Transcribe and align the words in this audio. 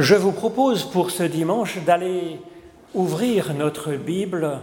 Je 0.00 0.16
vous 0.16 0.32
propose 0.32 0.82
pour 0.82 1.12
ce 1.12 1.22
dimanche 1.22 1.78
d'aller 1.86 2.40
ouvrir 2.94 3.54
notre 3.54 3.92
Bible 3.92 4.58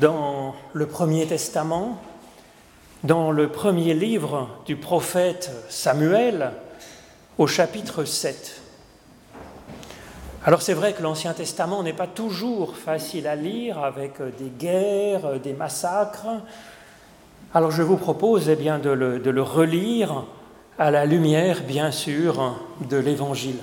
dans 0.00 0.56
le 0.72 0.86
Premier 0.86 1.24
Testament, 1.24 2.02
dans 3.04 3.30
le 3.30 3.46
premier 3.46 3.94
livre 3.94 4.48
du 4.66 4.74
prophète 4.74 5.52
Samuel, 5.68 6.50
au 7.38 7.46
chapitre 7.46 8.04
7. 8.04 8.60
Alors 10.44 10.62
c'est 10.62 10.74
vrai 10.74 10.94
que 10.94 11.02
l'Ancien 11.04 11.32
Testament 11.32 11.84
n'est 11.84 11.92
pas 11.92 12.08
toujours 12.08 12.76
facile 12.76 13.28
à 13.28 13.36
lire 13.36 13.78
avec 13.78 14.14
des 14.36 14.50
guerres, 14.58 15.38
des 15.38 15.52
massacres. 15.52 16.26
Alors 17.54 17.70
je 17.70 17.84
vous 17.84 17.98
propose 17.98 18.48
eh 18.48 18.56
bien, 18.56 18.80
de 18.80 18.90
le, 18.90 19.20
de 19.20 19.30
le 19.30 19.42
relire 19.42 20.24
à 20.76 20.90
la 20.90 21.06
lumière, 21.06 21.62
bien 21.62 21.92
sûr, 21.92 22.58
de 22.80 22.96
l'Évangile. 22.96 23.60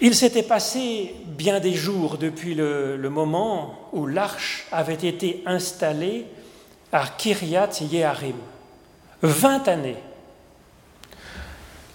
Il 0.00 0.14
s'était 0.14 0.44
passé 0.44 1.12
bien 1.26 1.58
des 1.58 1.74
jours 1.74 2.18
depuis 2.18 2.54
le, 2.54 2.96
moment 3.10 3.74
où 3.92 4.06
l'arche 4.06 4.66
avait 4.70 4.94
été 4.94 5.42
installée 5.44 6.26
à 6.92 7.04
Kiryat 7.06 7.70
Yeharim. 7.80 8.36
Vingt 9.22 9.66
années. 9.66 9.96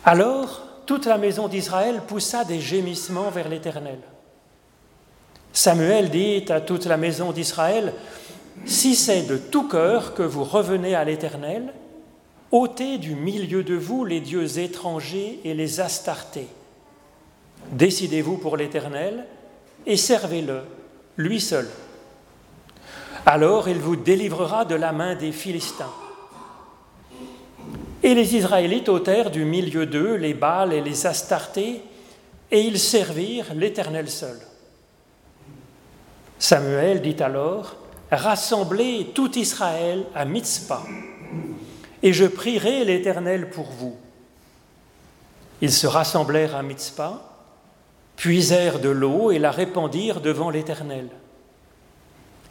Alors, 0.03 0.61
toute 0.85 1.05
la 1.05 1.17
maison 1.17 1.47
d'Israël 1.47 2.01
poussa 2.05 2.43
des 2.43 2.59
gémissements 2.59 3.29
vers 3.29 3.47
l'Éternel. 3.47 3.99
Samuel 5.53 6.09
dit 6.09 6.43
à 6.49 6.59
toute 6.59 6.85
la 6.85 6.97
maison 6.97 7.31
d'Israël, 7.31 7.93
Si 8.65 8.95
c'est 8.95 9.23
de 9.23 9.37
tout 9.37 9.69
cœur 9.69 10.13
que 10.13 10.23
vous 10.23 10.43
revenez 10.43 10.93
à 10.93 11.05
l'Éternel, 11.05 11.73
ôtez 12.51 12.97
du 12.97 13.15
milieu 13.15 13.63
de 13.63 13.75
vous 13.75 14.03
les 14.03 14.19
dieux 14.19 14.59
étrangers 14.59 15.39
et 15.45 15.53
les 15.53 15.79
astartés. 15.79 16.49
Décidez-vous 17.73 18.37
pour 18.37 18.55
l'Éternel 18.55 19.25
et 19.87 19.97
servez-le, 19.97 20.61
lui 21.17 21.41
seul. 21.41 21.67
Alors 23.25 23.67
il 23.67 23.79
vous 23.79 23.95
délivrera 23.95 24.63
de 24.63 24.75
la 24.75 24.91
main 24.91 25.15
des 25.15 25.31
Philistins. 25.31 25.91
Et 28.03 28.13
les 28.13 28.35
Israélites 28.35 28.89
ôtèrent 28.89 29.31
du 29.31 29.43
milieu 29.43 29.87
d'eux 29.87 30.15
les 30.15 30.35
Baals 30.35 30.73
et 30.73 30.81
les 30.81 31.07
Astartés, 31.07 31.81
et 32.51 32.61
ils 32.61 32.79
servirent 32.79 33.53
l'Éternel 33.55 34.09
seul. 34.09 34.37
Samuel 36.37 37.01
dit 37.01 37.23
alors, 37.23 37.75
Rassemblez 38.11 39.07
tout 39.15 39.35
Israël 39.39 40.05
à 40.13 40.25
Mitzpah, 40.25 40.83
et 42.03 42.13
je 42.13 42.25
prierai 42.25 42.83
l'Éternel 42.85 43.49
pour 43.49 43.65
vous. 43.65 43.95
Ils 45.61 45.71
se 45.71 45.87
rassemblèrent 45.87 46.55
à 46.55 46.61
Mitzpah, 46.61 47.32
puisèrent 48.15 48.79
de 48.79 48.89
l'eau 48.89 49.31
et 49.31 49.39
la 49.39 49.51
répandirent 49.51 50.21
devant 50.21 50.49
l'Éternel. 50.49 51.09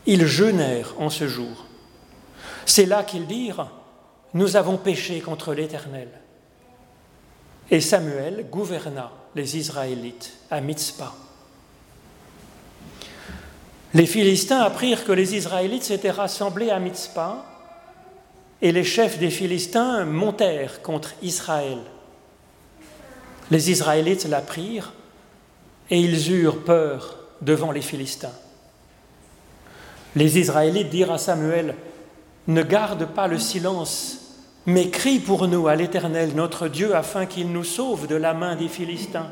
Ils 0.07 0.27
jeûnèrent 0.27 0.95
en 0.99 1.11
ce 1.11 1.29
jour. 1.29 1.67
C'est 2.67 2.87
là 2.87 3.03
qu'ils 3.05 3.27
dirent, 3.27 3.71
Nous 4.35 4.57
avons 4.57 4.77
péché 4.77 5.21
contre 5.21 5.55
l'Éternel. 5.55 6.09
Et 7.71 7.81
Samuel 7.81 8.47
gouverna 8.51 9.11
les 9.35 9.57
Israélites 9.57 10.33
à 10.51 10.61
Mitzpah. 10.61 11.15
Les 13.95 14.07
Philistins 14.07 14.61
apprirent 14.61 15.05
que 15.05 15.13
les 15.13 15.35
Israélites 15.35 15.85
s'étaient 15.85 16.11
rassemblés 16.11 16.71
à 16.71 16.79
Mitzpah, 16.79 17.45
et 18.63 18.73
les 18.73 18.85
chefs 18.85 19.19
des 19.19 19.31
Philistins 19.31 20.05
montèrent 20.05 20.83
contre 20.83 21.13
Israël. 21.21 21.79
Les 23.51 23.71
Israélites 23.71 24.25
l'apprirent, 24.25 24.93
et 25.93 26.01
ils 26.01 26.33
eurent 26.33 26.65
peur 26.65 27.19
devant 27.43 27.71
les 27.71 27.83
Philistins. 27.83 28.33
Les 30.17 30.39
Israélites 30.39 30.89
dirent 30.89 31.13
à 31.13 31.19
Samuel, 31.19 31.75
Ne 32.47 32.63
garde 32.63 33.05
pas 33.05 33.29
le 33.29 33.39
silence, 33.39 34.41
mais 34.65 34.89
crie 34.89 35.21
pour 35.21 35.47
nous 35.49 35.69
à 35.69 35.77
l'Éternel 35.77 36.33
notre 36.35 36.69
Dieu 36.69 36.97
afin 36.97 37.27
qu'il 37.27 37.53
nous 37.53 37.63
sauve 37.63 38.07
de 38.07 38.15
la 38.15 38.33
main 38.33 38.57
des 38.57 38.69
Philistins. 38.69 39.29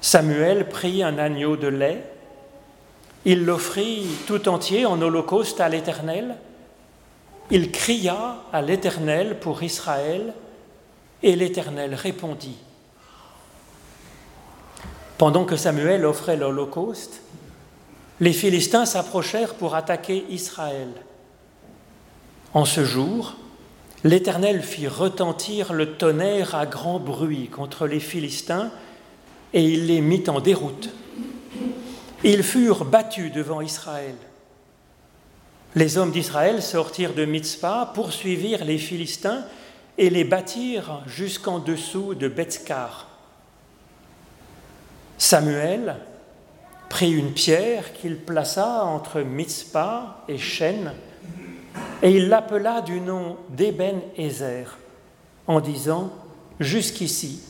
Samuel 0.00 0.68
prit 0.68 1.04
un 1.04 1.18
agneau 1.18 1.56
de 1.56 1.68
lait, 1.68 2.02
il 3.24 3.44
l'offrit 3.44 4.08
tout 4.26 4.48
entier 4.48 4.86
en 4.86 5.00
holocauste 5.00 5.60
à 5.60 5.68
l'Éternel, 5.68 6.34
il 7.52 7.70
cria 7.70 8.38
à 8.52 8.60
l'Éternel 8.60 9.38
pour 9.38 9.62
Israël, 9.62 10.34
et 11.22 11.36
l'Éternel 11.36 11.94
répondit. 11.94 12.58
Pendant 15.18 15.44
que 15.44 15.56
Samuel 15.56 16.06
offrait 16.06 16.36
l'Holocauste, 16.36 17.22
les 18.20 18.32
Philistins 18.32 18.86
s'approchèrent 18.86 19.54
pour 19.54 19.74
attaquer 19.74 20.24
Israël. 20.30 20.88
En 22.54 22.64
ce 22.64 22.84
jour, 22.84 23.34
l'Éternel 24.04 24.62
fit 24.62 24.86
retentir 24.86 25.72
le 25.72 25.96
tonnerre 25.96 26.54
à 26.54 26.66
grand 26.66 27.00
bruit 27.00 27.48
contre 27.48 27.88
les 27.88 27.98
Philistins 27.98 28.70
et 29.52 29.64
il 29.64 29.86
les 29.86 30.00
mit 30.00 30.22
en 30.28 30.40
déroute. 30.40 30.90
Ils 32.22 32.44
furent 32.44 32.84
battus 32.84 33.32
devant 33.32 33.60
Israël. 33.60 34.14
Les 35.74 35.98
hommes 35.98 36.12
d'Israël 36.12 36.62
sortirent 36.62 37.14
de 37.14 37.24
Mitzpah, 37.24 37.90
poursuivirent 37.92 38.64
les 38.64 38.78
Philistins 38.78 39.44
et 39.98 40.10
les 40.10 40.24
battirent 40.24 41.02
jusqu'en 41.06 41.58
dessous 41.58 42.14
de 42.14 42.28
Bethkar. 42.28 43.07
Samuel 45.18 45.96
prit 46.88 47.10
une 47.10 47.32
pierre 47.32 47.92
qu'il 47.92 48.16
plaça 48.16 48.84
entre 48.84 49.20
Mitzpah 49.20 50.24
et 50.28 50.38
Shen, 50.38 50.92
et 52.02 52.12
il 52.12 52.28
l'appela 52.28 52.80
du 52.80 53.00
nom 53.00 53.36
d'Eben 53.50 54.00
Ezer, 54.16 54.78
en 55.48 55.60
disant 55.60 56.12
Jusqu'ici, 56.60 57.40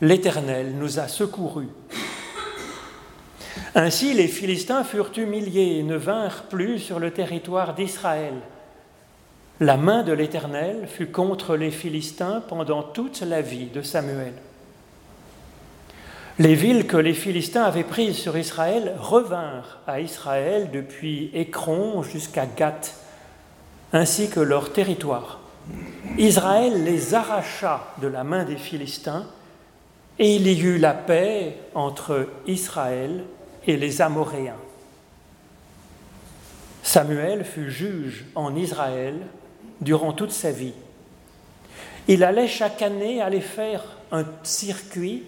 l'Éternel 0.00 0.74
nous 0.74 0.98
a 0.98 1.06
secourus. 1.06 1.68
Ainsi, 3.74 4.14
les 4.14 4.28
Philistins 4.28 4.84
furent 4.84 5.12
humiliés 5.16 5.78
et 5.78 5.82
ne 5.82 5.96
vinrent 5.96 6.44
plus 6.44 6.78
sur 6.78 6.98
le 6.98 7.10
territoire 7.10 7.74
d'Israël. 7.74 8.34
La 9.60 9.76
main 9.76 10.02
de 10.02 10.12
l'Éternel 10.12 10.86
fut 10.86 11.08
contre 11.08 11.56
les 11.56 11.70
Philistins 11.70 12.42
pendant 12.48 12.82
toute 12.82 13.20
la 13.20 13.42
vie 13.42 13.66
de 13.66 13.82
Samuel. 13.82 14.34
Les 16.38 16.54
villes 16.54 16.86
que 16.86 16.96
les 16.96 17.14
Philistins 17.14 17.64
avaient 17.64 17.82
prises 17.82 18.16
sur 18.16 18.38
Israël 18.38 18.94
revinrent 19.00 19.80
à 19.88 20.00
Israël 20.00 20.70
depuis 20.72 21.32
Écron 21.34 22.04
jusqu'à 22.04 22.46
Gath, 22.46 22.94
ainsi 23.92 24.30
que 24.30 24.38
leur 24.38 24.72
territoire. 24.72 25.40
Israël 26.16 26.84
les 26.84 27.14
arracha 27.14 27.92
de 28.00 28.06
la 28.06 28.22
main 28.22 28.44
des 28.44 28.56
Philistins 28.56 29.26
et 30.20 30.36
il 30.36 30.46
y 30.46 30.60
eut 30.60 30.78
la 30.78 30.94
paix 30.94 31.56
entre 31.74 32.28
Israël 32.46 33.24
et 33.66 33.76
les 33.76 34.00
Amoréens. 34.00 34.54
Samuel 36.84 37.44
fut 37.44 37.70
juge 37.70 38.26
en 38.36 38.54
Israël 38.54 39.16
durant 39.80 40.12
toute 40.12 40.30
sa 40.30 40.52
vie. 40.52 40.74
Il 42.06 42.22
allait 42.22 42.48
chaque 42.48 42.80
année 42.80 43.20
aller 43.20 43.40
faire 43.40 43.82
un 44.12 44.24
circuit 44.44 45.24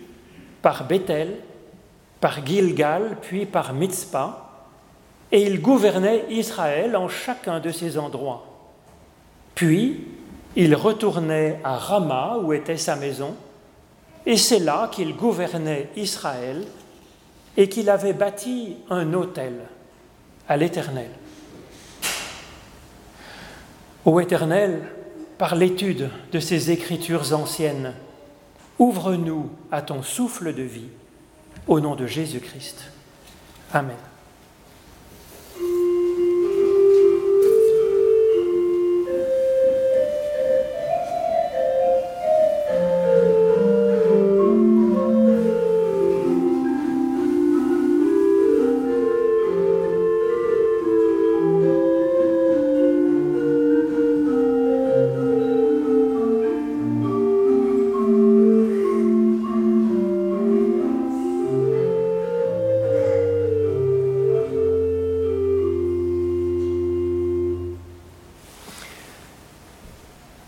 par 0.62 0.87
Bethel, 0.87 1.37
par 2.21 2.44
Gilgal, 2.44 3.16
puis 3.22 3.47
par 3.47 3.72
Mitzpah, 3.72 4.47
et 5.32 5.43
il 5.43 5.60
gouvernait 5.60 6.25
Israël 6.31 6.97
en 6.97 7.09
chacun 7.09 7.60
de 7.60 7.71
ces 7.71 7.98
endroits. 7.98 8.47
Puis, 9.54 10.06
il 10.56 10.75
retournait 10.75 11.60
à 11.62 11.76
Rama, 11.76 12.38
où 12.43 12.53
était 12.53 12.76
sa 12.76 12.97
maison, 12.97 13.36
et 14.27 14.36
c'est 14.36 14.59
là 14.59 14.89
qu'il 14.92 15.16
gouvernait 15.16 15.89
Israël 15.97 16.65
et 17.56 17.68
qu'il 17.68 17.89
avait 17.89 18.13
bâti 18.13 18.77
un 18.91 19.15
autel 19.15 19.54
à 20.48 20.56
l'Éternel. 20.56 21.10
Ô 24.04 24.21
Éternel, 24.21 24.83
par 25.39 25.54
l'étude 25.54 26.10
de 26.33 26.41
ces 26.41 26.71
écritures 26.71 27.33
anciennes, 27.33 27.95
Ouvre-nous 28.80 29.50
à 29.71 29.82
ton 29.82 30.03
souffle 30.03 30.54
de 30.54 30.62
vie, 30.62 30.88
au 31.68 31.80
nom 31.80 31.97
de 31.97 32.06
Jésus-Christ. 32.06 32.91
Amen. 33.74 33.94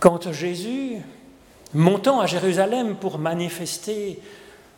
Quand 0.02 0.32
Jésus, 0.32 0.96
montant 1.74 2.18
à 2.18 2.26
Jérusalem 2.26 2.96
pour 2.96 3.18
manifester 3.18 4.18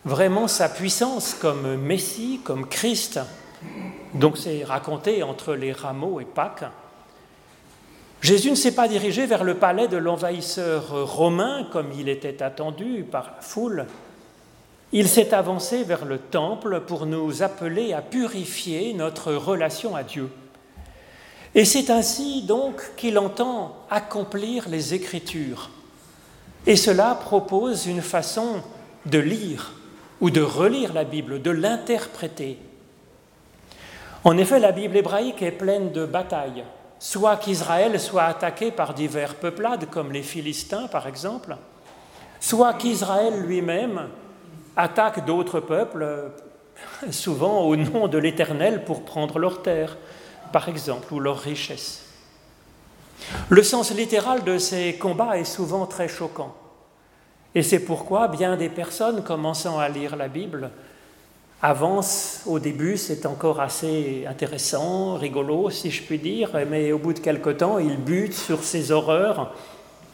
vraiment 0.05 0.49
sa 0.49 0.69
puissance 0.69 1.32
comme 1.32 1.76
Messie, 1.76 2.41
comme 2.44 2.69
Christ, 2.69 3.21
donc 4.12 4.37
c'est 4.37 4.65
raconté 4.65 5.23
entre 5.23 5.55
les 5.55 5.73
rameaux 5.73 6.21
et 6.21 6.26
Pâques, 6.26 6.67
Jésus 8.21 8.50
ne 8.50 8.55
s'est 8.55 8.75
pas 8.75 8.87
dirigé 8.87 9.25
vers 9.25 9.44
le 9.44 9.55
palais 9.55 9.88
de 9.88 9.97
l'envahisseur 9.97 10.91
romain 11.17 11.67
comme 11.73 11.91
il 11.99 12.11
était 12.11 12.43
attendu 12.43 13.06
par 13.11 13.32
la 13.37 13.41
foule. 13.41 13.87
Il 14.93 15.09
s'est 15.09 15.32
avancé 15.32 15.85
vers 15.85 16.05
le 16.05 16.19
temple 16.19 16.81
pour 16.81 17.06
nous 17.06 17.43
appeler 17.43 17.94
à 17.94 18.03
purifier 18.03 18.93
notre 18.93 19.32
relation 19.32 19.97
à 19.97 20.03
Dieu. 20.03 20.29
Et 21.55 21.65
c'est 21.65 21.91
ainsi 21.91 22.43
donc 22.43 22.83
qu'il 22.97 23.19
entend 23.19 23.77
accomplir 23.91 24.69
les 24.69 24.95
Écritures. 24.95 25.71
Et 26.67 26.77
cela 26.77 27.15
propose 27.15 27.87
une 27.87 28.03
façon 28.03 28.62
de 29.06 29.19
lire 29.19 29.73
ou 30.21 30.31
de 30.31 30.41
relire 30.41 30.93
la 30.93 31.05
Bible, 31.05 31.43
de 31.43 31.51
l'interpréter. 31.51 32.59
En 34.25 34.39
effet, 34.39 34.59
la 34.59 34.73
Bible 34.73 34.97
hébraïque 34.97 35.43
est 35.43 35.53
pleine 35.53 35.93
de 35.93 36.06
batailles, 36.06 36.65
soit 36.99 37.37
qu'Israël 37.37 38.01
soit 38.01 38.25
attaqué 38.25 38.71
par 38.71 38.95
divers 38.95 39.35
peuplades, 39.35 39.91
comme 39.91 40.12
les 40.12 40.23
Philistins 40.23 40.87
par 40.89 41.06
exemple, 41.06 41.56
soit 42.41 42.75
qu'Israël 42.75 43.43
lui-même 43.43 44.09
attaque 44.77 45.27
d'autres 45.27 45.61
peuples, 45.61 46.33
souvent 47.11 47.61
au 47.61 47.77
nom 47.77 48.09
de 48.09 48.19
l'Éternel, 48.19 48.85
pour 48.85 49.05
prendre 49.05 49.39
leurs 49.39 49.62
terres, 49.62 49.99
par 50.52 50.69
exemple, 50.69 51.12
ou 51.12 51.20
leurs 51.20 51.41
richesses. 51.41 52.02
Le 53.49 53.62
sens 53.62 53.93
littéral 53.93 54.44
de 54.44 54.58
ces 54.58 54.94
combats 54.94 55.38
est 55.38 55.44
souvent 55.44 55.87
très 55.87 56.08
choquant. 56.08 56.55
Et 57.55 57.62
c'est 57.62 57.81
pourquoi 57.81 58.29
bien 58.29 58.56
des 58.56 58.69
personnes 58.69 59.23
commençant 59.23 59.79
à 59.79 59.88
lire 59.88 60.17
la 60.17 60.29
Bible 60.29 60.70
avance 61.64 62.43
au 62.44 62.58
début, 62.58 62.99
c'est 62.99 63.25
encore 63.25 63.58
assez 63.58 64.26
intéressant, 64.29 65.14
rigolo, 65.14 65.70
si 65.70 65.91
je 65.91 66.02
puis 66.02 66.19
dire, 66.19 66.50
mais 66.69 66.93
au 66.93 66.99
bout 66.99 67.14
de 67.14 67.20
quelque 67.20 67.49
temps, 67.49 67.79
il 67.79 67.96
bute 67.96 68.35
sur 68.35 68.62
ces 68.62 68.93
horreurs 68.93 69.55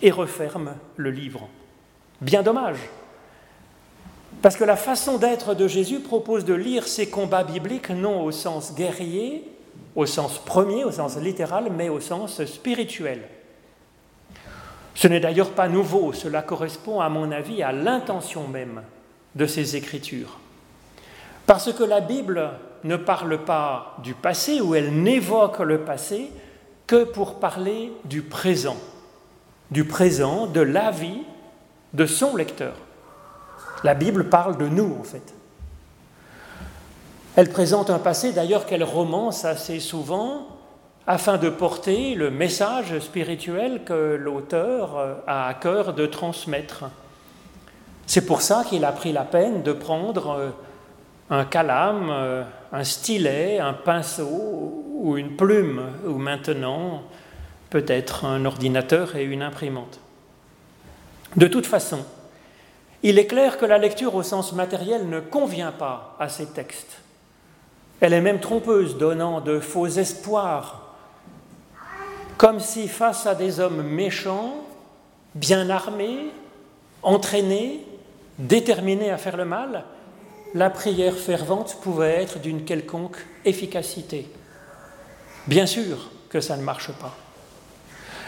et 0.00 0.12
referme 0.12 0.76
le 0.94 1.10
livre. 1.10 1.48
Bien 2.20 2.44
dommage, 2.44 2.78
parce 4.42 4.54
que 4.54 4.62
la 4.62 4.76
façon 4.76 5.18
d'être 5.18 5.54
de 5.54 5.66
Jésus 5.66 5.98
propose 5.98 6.44
de 6.44 6.54
lire 6.54 6.86
ces 6.86 7.10
combats 7.10 7.42
bibliques 7.42 7.90
non 7.90 8.22
au 8.22 8.30
sens 8.30 8.72
guerrier, 8.76 9.42
au 9.96 10.06
sens 10.06 10.38
premier, 10.38 10.84
au 10.84 10.90
sens 10.90 11.16
littéral, 11.16 11.70
mais 11.70 11.88
au 11.88 12.00
sens 12.00 12.44
spirituel. 12.44 13.22
Ce 14.94 15.08
n'est 15.08 15.20
d'ailleurs 15.20 15.50
pas 15.50 15.69
nouveau, 15.69 16.12
cela 16.12 16.42
correspond 16.42 17.00
à 17.00 17.08
mon 17.08 17.32
avis 17.32 17.62
à 17.62 17.72
l'intention 17.72 18.48
même 18.48 18.82
de 19.34 19.46
ces 19.46 19.76
écritures. 19.76 20.38
Parce 21.46 21.72
que 21.72 21.84
la 21.84 22.00
Bible 22.00 22.50
ne 22.84 22.96
parle 22.96 23.44
pas 23.44 23.96
du 24.02 24.14
passé 24.14 24.60
ou 24.60 24.75
elle 24.75 25.02
n'évoque 25.02 25.60
le 25.60 25.81
passé 25.81 26.31
que 26.87 27.04
pour 27.04 27.38
parler 27.38 27.92
du 28.04 28.22
présent, 28.22 28.76
du 29.70 29.84
présent, 29.84 30.46
de 30.46 30.60
la 30.60 30.90
vie 30.90 31.22
de 31.92 32.06
son 32.06 32.37
lecteur. 32.37 32.75
La 33.84 33.94
Bible 33.94 34.28
parle 34.28 34.58
de 34.58 34.69
nous 34.69 34.96
en 34.98 35.04
fait. 35.04 35.34
Elle 37.36 37.50
présente 37.50 37.90
un 37.90 37.98
passé 37.98 38.32
d'ailleurs 38.32 38.66
qu'elle 38.66 38.82
romance 38.84 39.44
assez 39.44 39.78
souvent 39.78 40.46
afin 41.06 41.38
de 41.38 41.48
porter 41.48 42.14
le 42.14 42.30
message 42.30 42.98
spirituel 42.98 43.82
que 43.84 44.16
l'auteur 44.16 45.22
a 45.26 45.48
à 45.48 45.54
cœur 45.54 45.94
de 45.94 46.06
transmettre. 46.06 46.84
C'est 48.06 48.26
pour 48.26 48.42
ça 48.42 48.64
qu'il 48.68 48.84
a 48.84 48.92
pris 48.92 49.12
la 49.12 49.22
peine 49.22 49.62
de 49.62 49.72
prendre 49.72 50.52
un 51.30 51.44
calame, 51.44 52.10
euh, 52.10 52.42
un 52.72 52.84
stylet, 52.84 53.60
un 53.60 53.72
pinceau 53.72 54.84
ou 54.98 55.16
une 55.16 55.36
plume, 55.36 55.82
ou 56.06 56.14
maintenant 56.14 57.02
peut-être 57.70 58.24
un 58.24 58.44
ordinateur 58.44 59.14
et 59.14 59.22
une 59.22 59.42
imprimante. 59.42 60.00
De 61.36 61.46
toute 61.46 61.66
façon, 61.66 62.00
il 63.04 63.18
est 63.18 63.26
clair 63.26 63.56
que 63.56 63.64
la 63.64 63.78
lecture 63.78 64.16
au 64.16 64.24
sens 64.24 64.52
matériel 64.52 65.08
ne 65.08 65.20
convient 65.20 65.72
pas 65.72 66.16
à 66.18 66.28
ces 66.28 66.46
textes. 66.46 66.98
Elle 68.00 68.14
est 68.14 68.20
même 68.20 68.41
trompeuse, 68.41 68.97
donnant 68.97 69.41
de 69.41 69.61
faux 69.61 69.87
espoirs, 69.87 70.97
comme 72.38 72.61
si 72.61 72.88
face 72.88 73.26
à 73.26 73.35
des 73.35 73.61
hommes 73.61 73.82
méchants, 73.82 74.64
bien 75.35 75.69
armés, 75.69 76.31
entraînés, 77.02 77.85
déterminés 78.38 79.11
à 79.11 79.19
faire 79.19 79.37
le 79.37 79.44
mal, 79.44 79.85
la 80.55 80.70
prière 80.70 81.14
fervente 81.14 81.76
pouvait 81.82 82.23
être 82.23 82.41
d'une 82.41 82.64
quelconque 82.64 83.19
efficacité. 83.44 84.26
Bien 85.47 85.67
sûr 85.67 86.11
que 86.31 86.41
ça 86.41 86.56
ne 86.56 86.62
marche 86.62 86.93
pas. 86.93 87.14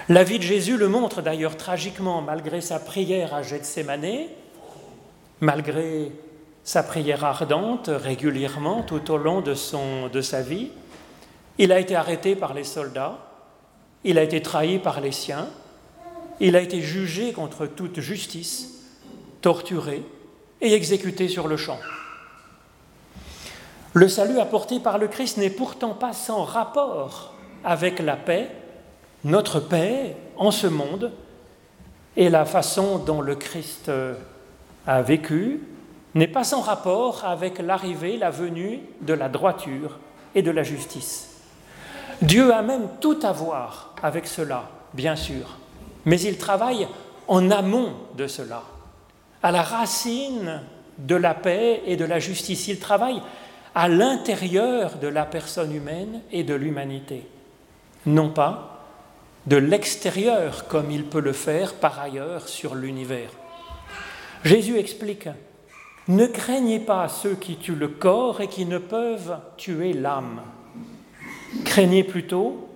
La 0.09 0.25
vie 0.25 0.39
de 0.39 0.45
Jésus 0.45 0.77
le 0.77 0.89
montre 0.89 1.23
d'ailleurs 1.23 1.57
tragiquement, 1.57 2.21
malgré 2.21 2.61
sa 2.61 2.79
prière 2.79 3.35
à 3.35 3.43
Gethsemane, 3.43 4.27
malgré 5.41 6.13
sa 6.65 6.83
prière 6.83 7.25
ardente 7.25 7.91
régulièrement 7.93 8.83
tout 8.83 9.11
au 9.11 9.17
long 9.17 9.41
de, 9.41 9.55
son, 9.55 10.09
de 10.09 10.21
sa 10.21 10.43
vie. 10.43 10.71
Il 11.59 11.73
a 11.73 11.81
été 11.81 11.97
arrêté 11.97 12.37
par 12.37 12.55
les 12.55 12.65
soldats, 12.65 13.19
il 14.05 14.19
a 14.19 14.23
été 14.23 14.41
trahi 14.43 14.79
par 14.79 15.01
les 15.01 15.13
siens, 15.13 15.49
il 16.41 16.57
a 16.57 16.61
été 16.61 16.81
jugé 16.81 17.33
contre 17.33 17.67
toute 17.67 18.01
justice, 18.01 18.85
torturé 19.41 20.03
et 20.61 20.73
exécuté 20.73 21.29
sur 21.29 21.49
le 21.49 21.57
champ. 21.57 21.79
Le 23.93 24.09
salut 24.09 24.39
apporté 24.39 24.81
par 24.81 24.99
le 24.99 25.09
Christ 25.09 25.37
n'est 25.37 25.51
pourtant 25.51 25.95
pas 25.95 26.15
sans 26.15 26.45
rapport 26.45 27.35
avec 27.65 27.99
la 27.99 28.17
paix, 28.17 28.51
notre 29.25 29.61
paix 29.61 30.17
en 30.37 30.51
ce 30.51 30.67
monde, 30.67 31.13
et 32.17 32.31
la 32.31 32.45
façon 32.45 32.99
dont 32.99 33.21
le 33.21 33.35
Christ 33.35 33.91
a 34.87 35.03
vécu 35.03 35.61
n'est 36.15 36.29
pas 36.29 36.45
sans 36.45 36.61
rapport 36.61 37.25
avec 37.25 37.59
l'arrivée, 37.59 38.17
la 38.19 38.31
venue 38.31 38.81
de 39.01 39.15
la 39.15 39.29
droiture 39.29 39.99
et 40.35 40.43
de 40.43 40.51
la 40.51 40.63
justice. 40.63 41.29
Dieu 42.21 42.53
a 42.53 42.63
même 42.63 42.89
tout 43.01 43.19
à 43.23 43.33
voir 43.33 43.95
avec 44.03 44.27
cela, 44.27 44.71
bien 44.95 45.17
sûr, 45.17 45.59
mais 46.05 46.21
il 46.21 46.39
travaille 46.39 46.87
en 47.29 47.51
amont 47.51 47.95
de 48.17 48.27
cela, 48.27 48.63
à 49.43 49.51
la 49.51 49.63
racine 49.63 50.61
de 50.99 51.17
la 51.17 51.35
paix 51.35 51.83
et 51.87 51.97
de 51.97 52.05
la 52.05 52.19
justice. 52.19 52.69
Il 52.69 52.79
travaille 52.79 53.23
à 53.75 53.89
l'intérieur 53.89 54.97
de 54.99 55.09
la 55.09 55.25
personne 55.25 55.75
humaine 55.75 56.21
et 56.31 56.45
de 56.45 56.55
l'humanité, 56.55 57.27
non 58.07 58.29
pas 58.29 58.85
de 59.47 59.57
l'extérieur 59.57 60.69
comme 60.69 60.91
il 60.91 61.05
peut 61.05 61.21
le 61.21 61.33
faire 61.33 61.75
par 61.75 61.99
ailleurs 61.99 62.49
sur 62.49 62.75
l'univers. 62.75 63.31
Jésus 64.45 64.79
explique, 64.79 65.29
ne 66.09 66.27
craignez 66.27 66.81
pas 66.81 67.09
ceux 67.09 67.35
qui 67.35 67.57
tuent 67.57 67.75
le 67.75 67.89
corps 67.89 68.41
et 68.41 68.49
qui 68.49 68.67
ne 68.67 68.79
peuvent 68.79 69.39
tuer 69.57 69.93
l'âme. 69.93 70.43
Craignez 71.65 72.05
plutôt 72.05 72.69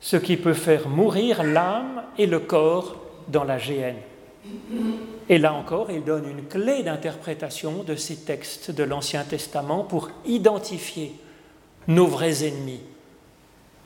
ce 0.00 0.16
qui 0.16 0.36
peut 0.36 0.54
faire 0.54 0.88
mourir 0.88 1.42
l'âme 1.42 2.02
et 2.18 2.26
le 2.26 2.40
corps 2.40 2.96
dans 3.28 3.44
la 3.44 3.58
géhenne. 3.58 4.00
Et 5.28 5.38
là 5.38 5.52
encore, 5.54 5.90
il 5.90 6.02
donne 6.02 6.28
une 6.28 6.44
clé 6.46 6.82
d'interprétation 6.82 7.84
de 7.84 7.94
ces 7.94 8.16
textes 8.16 8.70
de 8.72 8.82
l'Ancien 8.82 9.22
Testament 9.22 9.84
pour 9.84 10.10
identifier 10.26 11.14
nos 11.86 12.06
vrais 12.06 12.44
ennemis, 12.44 12.80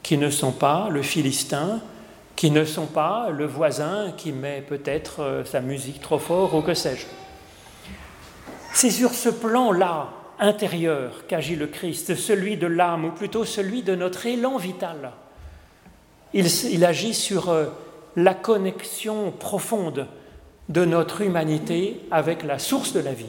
qui 0.02 0.16
ne 0.16 0.30
sont 0.30 0.52
pas 0.52 0.88
le 0.90 1.02
Philistin, 1.02 1.80
qui 2.34 2.50
ne 2.50 2.64
sont 2.64 2.86
pas 2.86 3.28
le 3.30 3.46
voisin 3.46 4.12
qui 4.16 4.32
met 4.32 4.62
peut-être 4.66 5.20
euh, 5.20 5.44
sa 5.44 5.60
musique 5.60 6.00
trop 6.00 6.18
fort 6.18 6.54
ou 6.54 6.60
que 6.60 6.74
sais-je. 6.74 7.06
C'est 8.76 8.90
sur 8.90 9.14
ce 9.14 9.30
plan-là 9.30 10.10
intérieur 10.38 11.26
qu'agit 11.26 11.56
le 11.56 11.66
Christ, 11.66 12.14
celui 12.14 12.58
de 12.58 12.66
l'âme, 12.66 13.06
ou 13.06 13.10
plutôt 13.10 13.46
celui 13.46 13.82
de 13.82 13.94
notre 13.94 14.26
élan 14.26 14.58
vital. 14.58 15.12
Il, 16.34 16.84
agit 16.84 17.14
sur 17.14 17.48
euh, 17.48 17.68
la 18.16 18.34
connexion 18.34 19.30
profonde 19.30 20.06
de 20.68 20.84
notre 20.84 21.22
humanité 21.22 22.02
avec 22.10 22.42
la 22.42 22.58
source 22.58 22.92
de 22.92 23.00
la 23.00 23.14
vie. 23.14 23.24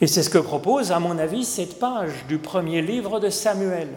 Et 0.00 0.06
c'est 0.06 0.22
ce 0.22 0.30
que 0.30 0.38
propose, 0.38 0.92
à 0.92 1.00
mon 1.00 1.18
avis, 1.18 1.44
cette 1.44 1.80
page 1.80 2.26
du 2.28 2.38
premier 2.38 2.82
livre 2.82 3.18
de 3.18 3.30
Samuel. 3.30 3.88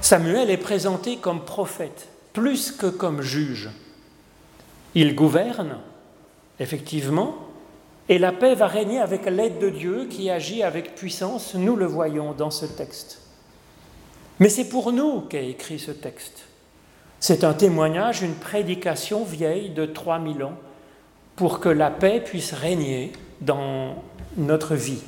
Samuel 0.00 0.48
est 0.48 0.56
présenté 0.56 1.18
comme 1.18 1.44
prophète, 1.44 2.08
plus 2.32 2.72
que 2.72 2.86
comme 2.86 3.20
juge. 3.20 3.68
Il 4.94 5.14
gouverne, 5.14 5.76
effectivement, 6.58 7.43
et 8.08 8.18
la 8.18 8.32
paix 8.32 8.54
va 8.54 8.66
régner 8.66 9.00
avec 9.00 9.26
l'aide 9.26 9.58
de 9.58 9.70
Dieu 9.70 10.06
qui 10.10 10.30
agit 10.30 10.62
avec 10.62 10.94
puissance, 10.94 11.54
nous 11.54 11.76
le 11.76 11.86
voyons 11.86 12.32
dans 12.32 12.50
ce 12.50 12.66
texte. 12.66 13.20
Mais 14.40 14.48
c'est 14.48 14.68
pour 14.68 14.92
nous 14.92 15.22
qu'est 15.22 15.48
écrit 15.48 15.78
ce 15.78 15.90
texte. 15.90 16.44
C'est 17.20 17.44
un 17.44 17.54
témoignage, 17.54 18.22
une 18.22 18.34
prédication 18.34 19.24
vieille 19.24 19.70
de 19.70 19.86
3000 19.86 20.44
ans 20.44 20.58
pour 21.36 21.60
que 21.60 21.68
la 21.68 21.90
paix 21.90 22.20
puisse 22.20 22.52
régner 22.52 23.12
dans 23.40 23.94
notre 24.36 24.74
vie. 24.74 25.02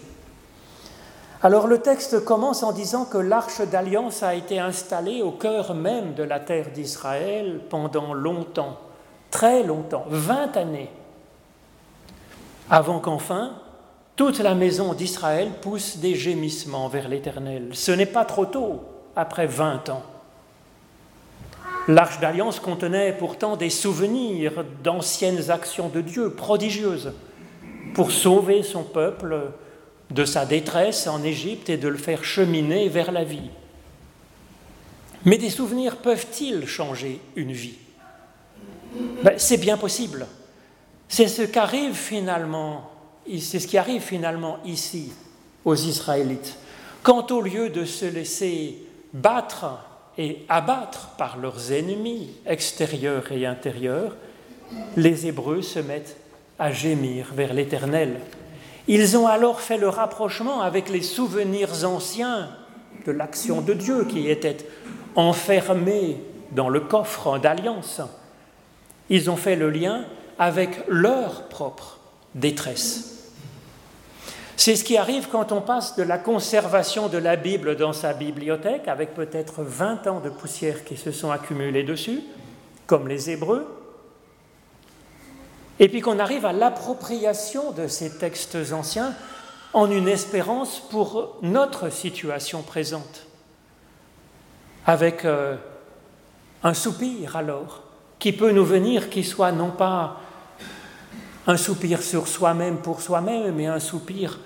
Alors 1.43 1.67
le 1.67 1.79
texte 1.79 2.25
commence 2.25 2.63
en 2.63 2.73
disant 2.73 3.05
que 3.05 3.19
l'arche 3.19 3.61
d'alliance 3.61 4.23
a 4.23 4.35
été 4.35 4.59
installée 4.59 5.21
au 5.21 5.33
cœur 5.33 5.75
même 5.75 6.15
de 6.15 6.23
la 6.23 6.41
terre 6.41 6.71
d'Israël 6.71 7.61
pendant 7.69 8.15
longtemps, 8.15 8.79
très 9.31 9.63
longtemps, 9.63 10.07
20 10.09 10.57
années, 10.57 10.91
avant 12.71 12.99
qu'enfin 12.99 13.53
toute 14.17 14.39
la 14.39 14.55
maison 14.55 14.95
d'Israël 14.95 15.51
pousse 15.61 15.99
des 15.99 16.15
gémissements 16.15 16.89
vers 16.89 17.09
l'Éternel. 17.09 17.69
Ce 17.73 17.93
n'est 17.93 18.07
pas 18.07 18.25
trop 18.25 18.47
tôt, 18.47 18.83
après 19.15 19.47
20 19.47 19.91
ans. 19.91 20.03
L'arche 21.89 22.19
d'alliance 22.19 22.59
contenait 22.59 23.13
pourtant 23.13 23.57
des 23.57 23.71
souvenirs 23.71 24.65
d'anciennes 24.83 25.51
actions 25.51 25.89
de 25.89 26.01
Dieu 26.01 26.31
prodigieuses 26.31 27.13
pour 27.95 28.11
sauver 28.11 28.63
son 28.63 28.83
peuple 28.83 29.53
de 30.11 30.25
sa 30.25 30.47
détresse 30.47 31.07
en 31.07 31.23
Égypte 31.23 31.69
et 31.69 31.77
de 31.77 31.89
le 31.89 31.97
faire 31.97 32.25
cheminer 32.25 32.89
vers 32.89 33.13
la 33.13 33.25
vie. 33.25 33.51
Mais 35.25 35.39
des 35.39 35.51
souvenirs 35.51 35.97
peuvent-ils 35.97 36.67
changer 36.67 37.21
une 37.37 37.53
vie? 37.53 37.79
Ben, 39.23 39.35
C'est 39.39 39.57
bien 39.57 39.77
possible. 39.77 40.27
C'est 41.09 41.29
ce 41.29 41.43
finalement, 41.93 42.91
c'est 43.39 43.61
ce 43.61 43.67
qui 43.67 43.79
arrive 43.79 44.03
finalement 44.03 44.59
ici 44.65 45.13
aux 45.65 45.75
Israélites. 45.75 46.57
Quand 47.03 47.31
au 47.31 47.41
lieu 47.41 47.71
de 47.71 47.85
se 47.85 48.05
laisser 48.05 48.79
battre 49.13 49.79
et 50.19 50.45
abattre 50.49 51.11
par 51.19 51.37
leurs 51.37 51.73
ennemis 51.73 52.31
extérieurs 52.47 53.31
et 53.31 53.47
intérieurs, 53.47 54.17
les 54.97 55.27
Hébreux 55.27 55.63
se 55.63 55.79
mettent 55.79 56.17
à 56.59 56.73
gémir 56.73 57.33
vers 57.35 57.55
l'Éternel. 57.55 58.21
Ils 58.89 59.17
ont 59.17 59.27
alors 59.27 59.61
fait 59.61 59.79
le 59.79 59.89
rapprochement 59.89 60.61
avec 60.61 60.89
les 60.89 61.03
souvenirs 61.03 61.85
anciens 61.85 62.51
de 63.05 63.13
l'action 63.13 63.61
de 63.61 63.75
Dieu 63.75 64.05
qui 64.05 64.29
était 64.31 64.59
enfermée 65.15 66.21
dans 66.53 66.69
le 66.69 66.81
coffre 66.81 67.39
d'alliance. 67.39 68.01
Ils 69.11 69.31
ont 69.31 69.37
fait 69.37 69.57
le 69.57 69.71
lien 69.71 70.05
avec 70.39 70.85
leur 70.89 71.49
propre 71.49 71.99
détresse. 72.35 73.17
C'est 74.57 74.75
ce 74.75 74.85
qui 74.85 74.97
arrive 74.97 75.29
quand 75.31 75.53
on 75.53 75.61
passe 75.61 75.97
de 75.97 76.03
la 76.03 76.19
conservation 76.19 77.09
de 77.09 77.19
la 77.19 77.37
Bible 77.37 77.77
dans 77.77 77.93
sa 77.93 78.15
bibliothèque, 78.15 78.89
avec 78.89 79.15
peut-être 79.15 79.63
20 79.63 80.07
ans 80.07 80.21
de 80.21 80.31
poussière 80.31 80.85
qui 80.85 80.97
se 80.97 81.13
sont 81.13 81.31
accumulés 81.31 81.85
dessus, 81.85 82.23
comme 82.87 83.07
les 83.07 83.31
Hébreux, 83.31 83.67
et 85.79 85.89
puis 85.89 86.01
qu'on 86.01 86.19
arrive 86.19 86.47
à 86.47 86.53
l'appropriation 86.53 87.73
de 87.73 87.87
ces 87.87 88.17
textes 88.17 88.57
anciens 88.73 89.15
en 89.75 89.91
une 89.91 90.09
espérance 90.09 90.81
pour 90.81 91.37
notre 91.43 91.91
situation 91.91 92.63
présente, 92.63 93.27
avec 94.87 95.27
euh, 95.27 95.57
un 96.63 96.73
soupir 96.73 97.37
alors, 97.37 97.83
qui 98.19 98.33
peut 98.33 98.53
nous 98.53 98.65
venir, 98.65 99.11
qui 99.11 99.23
soit 99.23 99.53
non 99.53 99.71
pas 99.71 100.19
un 101.47 101.57
soupir 101.57 102.03
sur 102.03 102.29
soi-même 102.29 102.79
pour 102.79 103.01
soi-même, 103.01 103.55
mais 103.55 103.67
un 103.67 103.81
soupir 103.81 104.41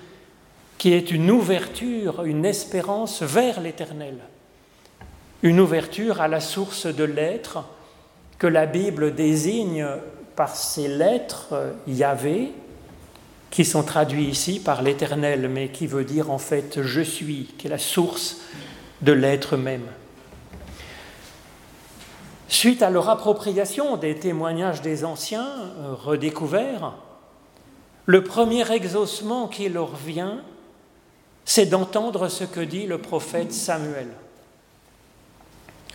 qui 0.78 0.92
est 0.92 1.10
une 1.10 1.30
ouverture, 1.30 2.24
une 2.24 2.44
espérance 2.44 3.22
vers 3.22 3.60
l'éternel, 3.60 4.18
une 5.42 5.60
ouverture 5.60 6.20
à 6.20 6.28
la 6.28 6.40
source 6.40 6.86
de 6.86 7.04
l'être 7.04 7.64
que 8.38 8.46
la 8.46 8.66
Bible 8.66 9.14
désigne 9.14 9.86
par 10.36 10.56
ces 10.56 10.88
lettres 10.88 11.74
Yahvé, 11.86 12.52
qui 13.50 13.64
sont 13.64 13.82
traduits 13.82 14.26
ici 14.26 14.60
par 14.60 14.80
l'Éternel, 14.80 15.48
mais 15.48 15.68
qui 15.68 15.86
veut 15.86 16.04
dire 16.04 16.30
en 16.30 16.38
fait 16.38 16.82
je 16.82 17.00
suis, 17.00 17.52
qui 17.58 17.66
est 17.66 17.70
la 17.70 17.78
source 17.78 18.38
de 19.02 19.12
l'être 19.12 19.56
même. 19.56 19.86
Suite 22.50 22.82
à 22.82 22.90
leur 22.90 23.08
appropriation 23.08 23.96
des 23.96 24.16
témoignages 24.16 24.82
des 24.82 25.04
anciens 25.04 25.46
euh, 25.46 25.94
redécouverts, 25.94 26.94
le 28.06 28.24
premier 28.24 28.68
exaucement 28.72 29.46
qui 29.46 29.68
leur 29.68 29.94
vient, 29.94 30.42
c'est 31.44 31.66
d'entendre 31.66 32.26
ce 32.26 32.42
que 32.42 32.58
dit 32.58 32.86
le 32.86 32.98
prophète 32.98 33.52
Samuel. 33.52 34.08